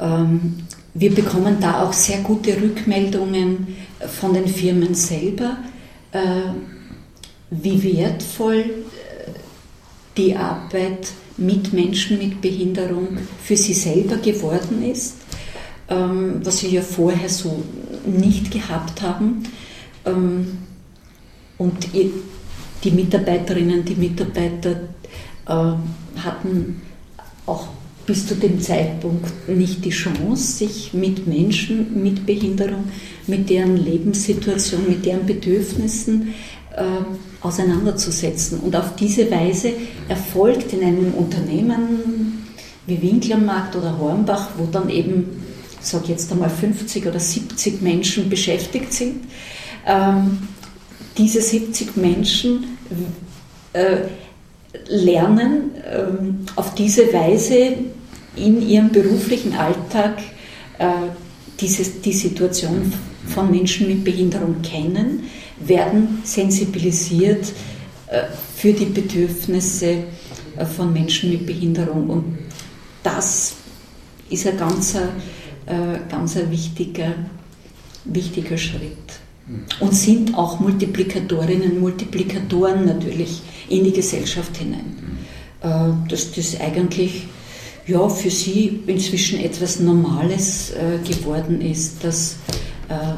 Ähm, 0.00 0.56
wir 0.94 1.14
bekommen 1.14 1.58
da 1.60 1.84
auch 1.84 1.92
sehr 1.92 2.18
gute 2.18 2.60
Rückmeldungen 2.60 3.76
von 4.18 4.34
den 4.34 4.48
Firmen 4.48 4.94
selber, 4.94 5.58
äh, 6.12 6.20
wie 7.50 7.82
wertvoll 7.96 8.56
äh, 8.56 9.30
die 10.16 10.34
Arbeit 10.34 11.12
mit 11.36 11.72
Menschen 11.72 12.18
mit 12.18 12.40
Behinderung 12.40 13.18
für 13.42 13.56
sie 13.56 13.74
selber 13.74 14.16
geworden 14.16 14.82
ist, 14.82 15.16
ähm, 15.88 16.40
was 16.42 16.58
sie 16.58 16.74
ja 16.74 16.82
vorher 16.82 17.28
so 17.28 17.62
nicht 18.04 18.50
gehabt 18.50 19.02
haben. 19.02 19.44
Und 21.58 21.88
die 21.92 22.90
Mitarbeiterinnen, 22.90 23.84
die 23.84 23.96
Mitarbeiter 23.96 24.70
äh, 25.46 26.20
hatten 26.20 26.82
auch 27.46 27.68
bis 28.06 28.26
zu 28.26 28.36
dem 28.36 28.60
Zeitpunkt 28.60 29.48
nicht 29.48 29.84
die 29.84 29.90
Chance, 29.90 30.58
sich 30.58 30.94
mit 30.94 31.26
Menschen 31.26 32.02
mit 32.02 32.24
Behinderung, 32.24 32.84
mit 33.26 33.50
deren 33.50 33.76
Lebenssituation, 33.76 34.88
mit 34.88 35.04
deren 35.04 35.26
Bedürfnissen 35.26 36.32
äh, 36.74 36.82
auseinanderzusetzen. 37.42 38.60
Und 38.60 38.74
auf 38.74 38.96
diese 38.96 39.30
Weise 39.30 39.72
erfolgt 40.08 40.72
in 40.72 40.82
einem 40.82 41.12
Unternehmen 41.12 42.46
wie 42.86 43.02
Winklermarkt 43.02 43.76
oder 43.76 43.98
Hornbach, 43.98 44.50
wo 44.56 44.64
dann 44.64 44.88
eben, 44.88 45.42
sage 45.80 46.06
jetzt 46.08 46.32
einmal 46.32 46.48
50 46.48 47.06
oder 47.06 47.20
70 47.20 47.82
Menschen 47.82 48.30
beschäftigt 48.30 48.92
sind, 48.92 49.24
ähm, 49.86 50.38
diese 51.18 51.42
70 51.42 51.96
Menschen 51.96 52.78
äh, 53.72 53.96
lernen 54.86 55.72
ähm, 55.84 56.46
auf 56.56 56.74
diese 56.74 57.12
Weise 57.12 57.74
in 58.36 58.66
ihrem 58.66 58.90
beruflichen 58.90 59.54
Alltag 59.54 60.18
äh, 60.78 60.86
diese, 61.60 61.84
die 61.84 62.12
Situation 62.12 62.92
von 63.26 63.50
Menschen 63.50 63.88
mit 63.88 64.04
Behinderung 64.04 64.62
kennen, 64.62 65.24
werden 65.58 66.20
sensibilisiert 66.22 67.52
äh, 68.06 68.24
für 68.56 68.72
die 68.72 68.86
Bedürfnisse 68.86 70.04
äh, 70.56 70.64
von 70.64 70.92
Menschen 70.92 71.30
mit 71.30 71.46
Behinderung. 71.46 72.08
Und 72.08 72.38
das 73.02 73.54
ist 74.30 74.46
ein 74.46 74.56
ganz, 74.56 74.94
äh, 74.94 75.00
ganz 76.08 76.36
ein 76.36 76.50
wichtiger, 76.50 77.14
wichtiger 78.04 78.56
Schritt. 78.56 79.27
Und 79.80 79.94
sind 79.94 80.34
auch 80.36 80.60
Multiplikatorinnen, 80.60 81.80
Multiplikatoren 81.80 82.84
natürlich 82.84 83.40
in 83.68 83.84
die 83.84 83.92
Gesellschaft 83.92 84.56
hinein. 84.56 85.18
Äh, 85.62 86.08
Dass 86.08 86.32
das 86.32 86.60
eigentlich 86.60 87.26
ja, 87.86 88.06
für 88.08 88.30
sie 88.30 88.80
inzwischen 88.86 89.40
etwas 89.40 89.80
Normales 89.80 90.72
äh, 90.72 90.98
geworden 90.98 91.62
ist, 91.62 92.04
dass 92.04 92.36
äh, 92.90 93.14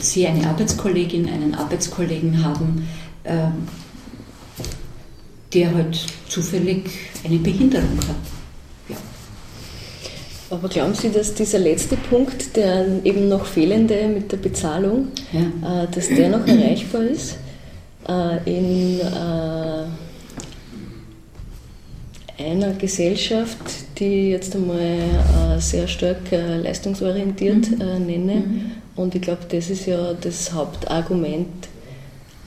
sie 0.00 0.26
eine 0.26 0.46
Arbeitskollegin, 0.46 1.28
einen 1.28 1.54
Arbeitskollegen 1.54 2.44
haben, 2.44 2.86
der 5.54 5.74
halt 5.74 6.04
zufällig 6.28 6.90
eine 7.24 7.38
Behinderung 7.38 7.96
hat. 8.00 8.33
Aber 10.50 10.68
glauben 10.68 10.94
Sie, 10.94 11.10
dass 11.10 11.34
dieser 11.34 11.58
letzte 11.58 11.96
Punkt, 11.96 12.54
der 12.56 12.86
eben 13.04 13.28
noch 13.28 13.46
fehlende 13.46 14.08
mit 14.08 14.30
der 14.30 14.36
Bezahlung, 14.36 15.08
äh, 15.32 15.86
dass 15.92 16.08
der 16.08 16.28
noch 16.28 16.46
erreichbar 16.46 17.02
ist? 17.02 17.36
Äh, 18.08 18.36
in 18.58 19.00
äh, 19.00 19.84
einer 22.42 22.72
Gesellschaft, 22.74 23.56
die 23.98 24.26
ich 24.26 24.30
jetzt 24.32 24.54
einmal 24.54 24.96
sehr 25.58 25.86
stark 25.88 26.18
leistungsorientiert 26.30 27.68
äh, 27.80 27.98
nenne. 27.98 28.42
Und 28.96 29.14
ich 29.14 29.22
glaube, 29.22 29.42
das 29.48 29.70
ist 29.70 29.86
ja 29.86 30.12
das 30.20 30.52
Hauptargument 30.52 31.48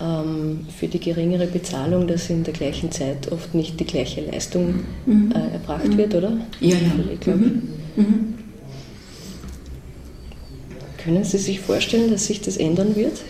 ähm, 0.01 0.65
für 0.77 0.87
die 0.87 0.99
geringere 0.99 1.47
Bezahlung, 1.47 2.05
dass 2.07 2.29
in 2.29 2.43
der 2.43 2.53
gleichen 2.53 2.91
Zeit 2.91 3.31
oft 3.31 3.55
nicht 3.55 3.79
die 3.79 3.85
gleiche 3.85 4.21
Leistung 4.21 4.81
Mhm. 5.05 5.31
erbracht 5.53 5.87
Mhm. 5.87 5.97
wird, 5.97 6.15
oder? 6.15 6.33
Ja, 6.59 6.75
ja. 6.75 6.91
Ich 7.13 7.19
glaub, 7.21 7.39
Mhm. 7.97 8.35
Können 11.03 11.23
Sie 11.23 11.37
sich 11.37 11.59
vorstellen, 11.59 12.11
dass 12.11 12.27
sich 12.27 12.41
das 12.41 12.57
ändern 12.57 12.95
wird? 12.95 13.21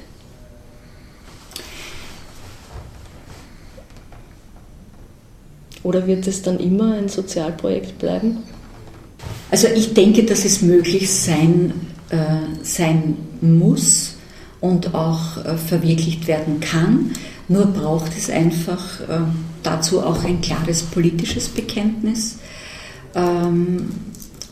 Oder 5.84 6.06
wird 6.06 6.28
es 6.28 6.42
dann 6.42 6.60
immer 6.60 6.96
ein 6.96 7.08
Sozialprojekt 7.08 7.98
bleiben? 7.98 8.40
Also 9.50 9.68
ich 9.68 9.94
denke, 9.94 10.24
dass 10.24 10.44
es 10.44 10.62
möglich 10.62 11.10
sein, 11.10 11.74
äh, 12.10 12.62
sein 12.62 13.16
muss 13.40 14.16
und 14.60 14.94
auch 14.94 15.38
äh, 15.46 15.58
verwirklicht 15.58 16.28
werden 16.28 16.60
kann. 16.60 17.12
Nur 17.48 17.68
braucht 17.68 18.12
es 18.18 18.30
einfach 18.30 19.00
äh, 19.02 19.20
dazu 19.64 20.02
auch 20.02 20.26
ein 20.26 20.42
klares 20.42 20.84
politisches 20.84 21.48
Bekenntnis 21.48 22.40
ähm, 23.16 23.90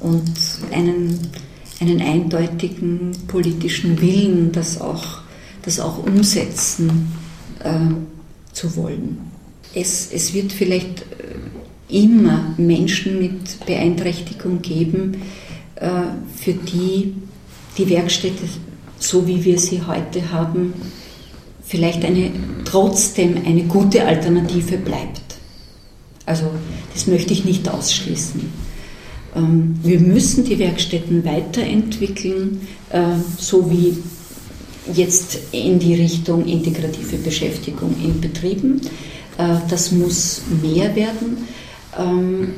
und 0.06 0.32
einen, 0.72 1.20
einen 1.80 2.02
eindeutigen 2.02 3.12
politischen 3.28 4.00
Willen, 4.00 4.52
das 4.52 4.80
auch, 4.80 5.22
das 5.64 5.80
auch 5.80 6.06
umsetzen 6.06 7.12
äh, 7.64 7.72
zu 8.54 8.76
wollen. 8.76 9.18
Es, 9.74 10.10
es 10.14 10.34
wird 10.34 10.54
vielleicht 10.54 11.02
äh, 11.02 11.96
immer 11.98 12.54
Menschen 12.58 13.20
mit 13.20 13.66
Beeinträchtigung 13.66 14.62
geben, 14.62 15.22
äh, 15.76 15.90
für 16.36 16.54
die 16.54 17.14
die 17.78 17.90
Werkstätte, 17.90 18.48
so 19.00 19.28
wie 19.28 19.44
wir 19.44 19.60
sie 19.60 19.82
heute 19.86 20.32
haben, 20.32 20.74
vielleicht 21.64 22.06
eine, 22.06 22.32
trotzdem 22.64 23.38
eine 23.46 23.64
gute 23.64 24.06
Alternative 24.06 24.78
bleibt. 24.78 25.22
Also 26.26 26.46
das 26.94 27.08
möchte 27.08 27.34
ich 27.34 27.44
nicht 27.44 27.68
ausschließen. 27.68 28.65
Ähm, 29.36 29.78
Wir 29.84 30.00
müssen 30.00 30.44
die 30.46 30.58
Werkstätten 30.60 31.24
weiterentwickeln, 31.26 32.62
äh, 32.90 33.16
so 33.38 33.70
wie 33.72 33.98
jetzt 34.94 35.40
in 35.52 35.80
die 35.80 35.96
Richtung 35.96 36.46
integrative 36.46 37.18
Beschäftigung 37.18 37.96
in 38.04 38.22
Betrieben. 38.22 38.82
Äh, 39.38 39.58
Das 39.70 39.92
muss 39.92 40.42
mehr 40.62 40.96
werden. 40.96 41.38
Ähm, 41.98 42.54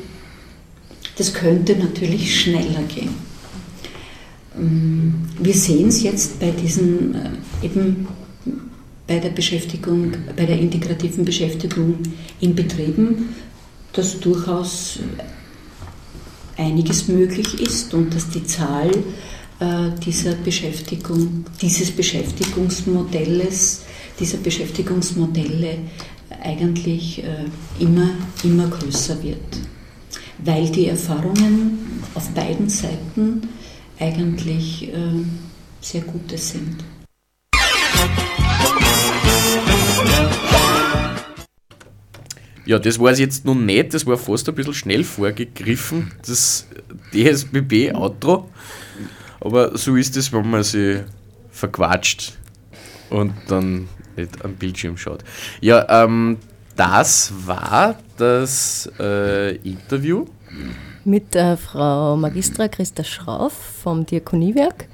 Das 1.16 1.34
könnte 1.34 1.76
natürlich 1.76 2.40
schneller 2.40 2.82
gehen. 2.94 3.10
Ähm, 4.58 5.14
Wir 5.40 5.54
sehen 5.54 5.88
es 5.88 6.02
jetzt 6.02 6.38
bei 6.38 6.50
diesen 6.50 7.14
äh, 7.14 7.66
eben 7.66 8.06
bei 9.08 9.18
der 9.18 9.30
Beschäftigung, 9.30 10.12
bei 10.36 10.44
der 10.44 10.58
integrativen 10.58 11.24
Beschäftigung 11.24 11.94
in 12.40 12.54
Betrieben, 12.54 13.30
dass 13.94 14.20
durchaus 14.20 14.98
einiges 16.58 17.08
möglich 17.08 17.60
ist 17.60 17.94
und 17.94 18.14
dass 18.14 18.28
die 18.28 18.44
Zahl 18.44 18.90
äh, 19.60 19.90
dieser 20.04 20.34
Beschäftigung, 20.34 21.46
dieses 21.62 21.90
Beschäftigungsmodells, 21.90 23.84
dieser 24.20 24.38
Beschäftigungsmodelle 24.38 25.78
eigentlich 26.42 27.22
äh, 27.24 27.44
immer, 27.78 28.10
immer 28.42 28.66
größer 28.68 29.22
wird, 29.22 29.38
weil 30.38 30.68
die 30.70 30.86
Erfahrungen 30.86 32.02
auf 32.14 32.28
beiden 32.30 32.68
Seiten 32.68 33.48
eigentlich 33.98 34.88
äh, 34.88 35.24
sehr 35.80 36.02
gute 36.02 36.36
sind. 36.36 36.76
Ja, 42.68 42.78
das 42.78 42.98
war 42.98 43.10
es 43.10 43.18
jetzt 43.18 43.46
noch 43.46 43.54
nicht, 43.54 43.94
das 43.94 44.04
war 44.04 44.18
fast 44.18 44.46
ein 44.46 44.54
bisschen 44.54 44.74
schnell 44.74 45.02
vorgegriffen, 45.02 46.12
das 46.26 46.66
DSBB-Outro. 47.14 48.46
Aber 49.40 49.78
so 49.78 49.96
ist 49.96 50.18
es, 50.18 50.30
wenn 50.34 50.50
man 50.50 50.62
sich 50.62 50.98
verquatscht 51.50 52.36
und 53.08 53.32
dann 53.48 53.88
nicht 54.18 54.44
am 54.44 54.54
Bildschirm 54.56 54.98
schaut. 54.98 55.24
Ja, 55.62 56.04
ähm, 56.04 56.36
das 56.76 57.32
war 57.46 57.96
das 58.18 58.92
äh, 59.00 59.56
Interview. 59.66 60.26
Mit 61.06 61.34
äh, 61.36 61.56
Frau 61.56 62.18
Magistra 62.18 62.68
Christa 62.68 63.02
Schrauf 63.02 63.54
vom 63.54 64.04
Diakoniewerk. 64.04 64.88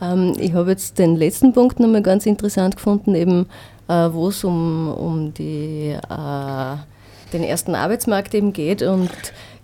Ähm, 0.00 0.32
ich 0.38 0.54
habe 0.54 0.70
jetzt 0.70 0.98
den 0.98 1.16
letzten 1.16 1.52
Punkt 1.52 1.80
nochmal 1.80 2.00
ganz 2.00 2.24
interessant 2.24 2.76
gefunden, 2.76 3.14
eben 3.14 3.44
äh, 3.88 4.08
wo 4.10 4.28
es 4.28 4.42
um, 4.42 4.88
um 4.88 5.34
die, 5.34 5.90
äh, 5.90 6.76
den 7.32 7.44
ersten 7.44 7.74
Arbeitsmarkt 7.74 8.34
eben 8.34 8.52
geht. 8.52 8.82
Und 8.82 9.10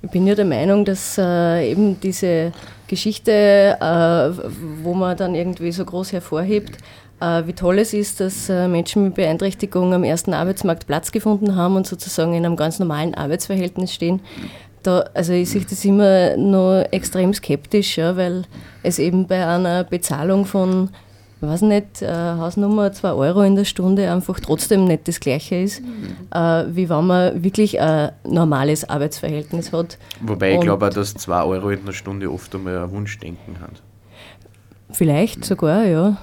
ich 0.02 0.10
bin 0.10 0.26
ja 0.26 0.34
der 0.34 0.44
Meinung, 0.44 0.84
dass 0.84 1.18
äh, 1.18 1.70
eben 1.70 2.00
diese 2.00 2.52
Geschichte, 2.88 3.76
äh, 3.80 4.48
wo 4.82 4.94
man 4.94 5.16
dann 5.16 5.34
irgendwie 5.34 5.72
so 5.72 5.84
groß 5.84 6.12
hervorhebt, 6.12 6.78
äh, 7.20 7.42
wie 7.46 7.52
toll 7.52 7.78
es 7.78 7.92
ist, 7.92 8.20
dass 8.20 8.48
äh, 8.48 8.68
Menschen 8.68 9.04
mit 9.04 9.14
Beeinträchtigung 9.14 9.94
am 9.94 10.04
ersten 10.04 10.34
Arbeitsmarkt 10.34 10.86
Platz 10.86 11.12
gefunden 11.12 11.56
haben 11.56 11.76
und 11.76 11.86
sozusagen 11.86 12.34
in 12.34 12.44
einem 12.44 12.56
ganz 12.56 12.78
normalen 12.78 13.14
Arbeitsverhältnis 13.14 13.92
stehen, 13.92 14.20
da, 14.86 15.04
also 15.14 15.32
ich 15.32 15.50
sehe 15.50 15.64
das 15.68 15.84
immer 15.84 16.36
noch 16.36 16.84
extrem 16.92 17.34
skeptisch, 17.34 17.98
ja, 17.98 18.16
weil 18.16 18.44
es 18.82 18.98
eben 18.98 19.26
bei 19.26 19.44
einer 19.44 19.84
Bezahlung 19.84 20.44
von, 20.44 20.90
weiß 21.40 21.62
nicht, 21.62 22.02
äh, 22.02 22.08
Hausnummer 22.08 22.92
2 22.92 23.12
Euro 23.12 23.42
in 23.42 23.56
der 23.56 23.64
Stunde 23.64 24.10
einfach 24.10 24.40
trotzdem 24.40 24.84
nicht 24.86 25.06
das 25.06 25.20
Gleiche 25.20 25.56
ist, 25.56 25.82
äh, 26.32 26.64
wie 26.68 26.88
wenn 26.88 27.06
man 27.06 27.44
wirklich 27.44 27.80
ein 27.80 28.12
normales 28.24 28.88
Arbeitsverhältnis 28.88 29.72
hat. 29.72 29.98
Wobei 30.22 30.54
ich 30.54 30.60
glaube 30.60 30.86
auch, 30.86 30.90
dass 30.90 31.14
2 31.14 31.42
Euro 31.42 31.70
in 31.70 31.84
der 31.84 31.92
Stunde 31.92 32.32
oft 32.32 32.54
einmal 32.54 32.78
ein 32.78 32.90
Wunschdenken 32.90 33.60
hat. 33.60 33.82
Vielleicht 34.90 35.44
sogar, 35.44 35.84
ja. 35.84 36.16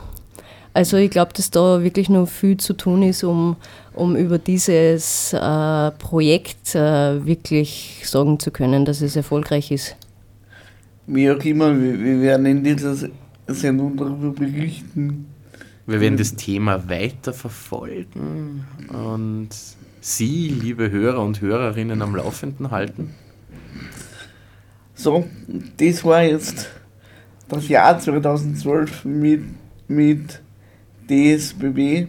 Also 0.73 0.97
ich 0.97 1.11
glaube, 1.11 1.33
dass 1.33 1.51
da 1.51 1.83
wirklich 1.83 2.09
noch 2.09 2.27
viel 2.27 2.57
zu 2.57 2.73
tun 2.73 3.03
ist, 3.03 3.23
um, 3.23 3.57
um 3.93 4.15
über 4.15 4.39
dieses 4.39 5.31
äh, 5.33 5.91
Projekt 5.91 6.73
äh, 6.73 7.23
wirklich 7.23 8.01
sagen 8.05 8.39
zu 8.39 8.49
können, 8.49 8.83
dass 8.83 9.01
es 9.01 9.15
erfolgreich 9.15 9.69
ist. 9.69 9.95
Wie 11.05 11.29
auch 11.29 11.43
immer, 11.43 11.79
wir, 11.79 11.99
wir 11.99 12.21
werden 12.21 12.45
in 12.47 12.63
dieser 12.63 12.95
Sendung 13.47 13.97
darüber 13.97 14.31
berichten. 14.31 15.27
Wir 15.85 15.99
werden 15.99 16.17
das 16.17 16.35
Thema 16.35 16.89
weiter 16.89 17.33
verfolgen 17.33 18.65
und 18.87 19.49
Sie, 19.99 20.47
liebe 20.49 20.91
Hörer 20.91 21.21
und 21.21 21.41
Hörerinnen, 21.41 22.01
am 22.01 22.15
Laufenden 22.15 22.71
halten. 22.71 23.13
So, 24.95 25.25
das 25.77 26.03
war 26.03 26.23
jetzt 26.23 26.69
das 27.49 27.67
Jahr 27.67 27.99
2012 27.99 29.05
mit, 29.05 29.43
mit 29.87 30.41
DSBB. 31.09 31.75
die 31.75 32.07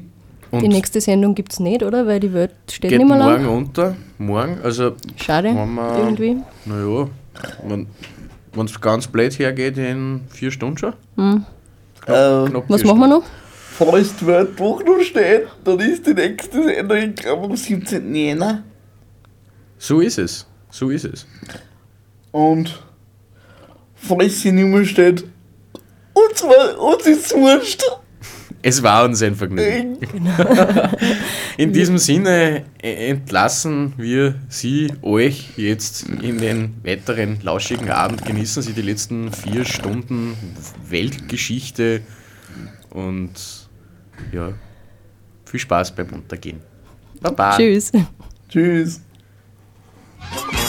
Und 0.51 0.62
nächste 0.68 1.01
Sendung 1.01 1.35
gibt 1.35 1.53
es 1.53 1.61
nicht, 1.61 1.82
oder? 1.82 2.07
Weil 2.07 2.20
die 2.20 2.32
Welt 2.32 2.53
steht 2.70 2.91
geht 2.91 2.99
nicht 3.01 3.09
mehr 3.09 3.18
morgen 3.18 3.45
lang. 3.45 3.57
unter. 3.57 3.97
Morgen, 4.18 4.59
also 4.62 4.93
Schade, 5.16 5.49
irgendwie. 5.49 6.37
Naja, 6.64 7.09
wenn 8.57 8.66
es 8.66 8.80
ganz 8.80 9.07
blöd 9.07 9.38
hergeht, 9.38 9.76
in 9.78 10.22
vier 10.28 10.50
Stunden 10.50 10.78
schon. 10.78 10.92
Hm. 11.16 11.44
Äh, 12.07 12.48
Knapp 12.48 12.64
Was 12.68 12.84
machen 12.84 13.00
wir 13.00 13.09
noch? 13.09 13.22
Falls 13.76 14.14
die 14.16 14.26
Welt 14.26 14.50
doch 14.59 14.82
noch 14.84 15.00
steht, 15.00 15.46
dann 15.64 15.80
ist 15.80 16.07
die 16.07 16.14
nächste 16.14 16.62
Sendung, 16.62 16.96
ich 16.98 17.14
glaube, 17.16 17.44
am 17.46 17.57
17. 17.57 18.14
Jänner. 18.14 18.62
So 19.78 20.00
ist 20.00 20.18
es. 20.18 20.46
So 20.70 20.90
ist 20.90 21.05
es. 21.05 21.26
Und 22.30 22.82
falls 23.94 24.40
sie 24.42 24.52
nicht 24.52 24.66
mehr 24.66 24.84
steht, 24.84 25.24
uns, 26.12 26.42
war- 26.44 26.78
uns 26.78 27.07
ist 27.07 27.34
wurscht. 27.34 27.82
Es 28.66 28.82
war 28.82 29.04
uns 29.04 29.22
ein 29.22 29.34
Vergnügen. 29.34 29.98
In 31.58 31.74
diesem 31.74 31.98
Sinne 31.98 32.64
äh, 32.82 33.10
entlassen 33.10 33.92
wir 33.98 34.36
Sie, 34.48 34.90
euch 35.02 35.50
jetzt 35.58 36.06
in 36.22 36.38
den 36.38 36.74
weiteren 36.82 37.42
lauschigen 37.42 37.90
Abend. 37.90 38.24
Genießen 38.24 38.62
Sie 38.62 38.72
die 38.72 38.80
letzten 38.80 39.30
vier 39.30 39.66
Stunden 39.66 40.34
Weltgeschichte 40.88 42.00
und 42.88 43.32
ja, 44.32 44.54
viel 45.44 45.60
Spaß 45.60 45.94
beim 45.94 46.08
Untergehen. 46.14 46.60
Baba. 47.20 47.58
Tschüss. 47.58 47.92
Tschüss. 48.48 49.02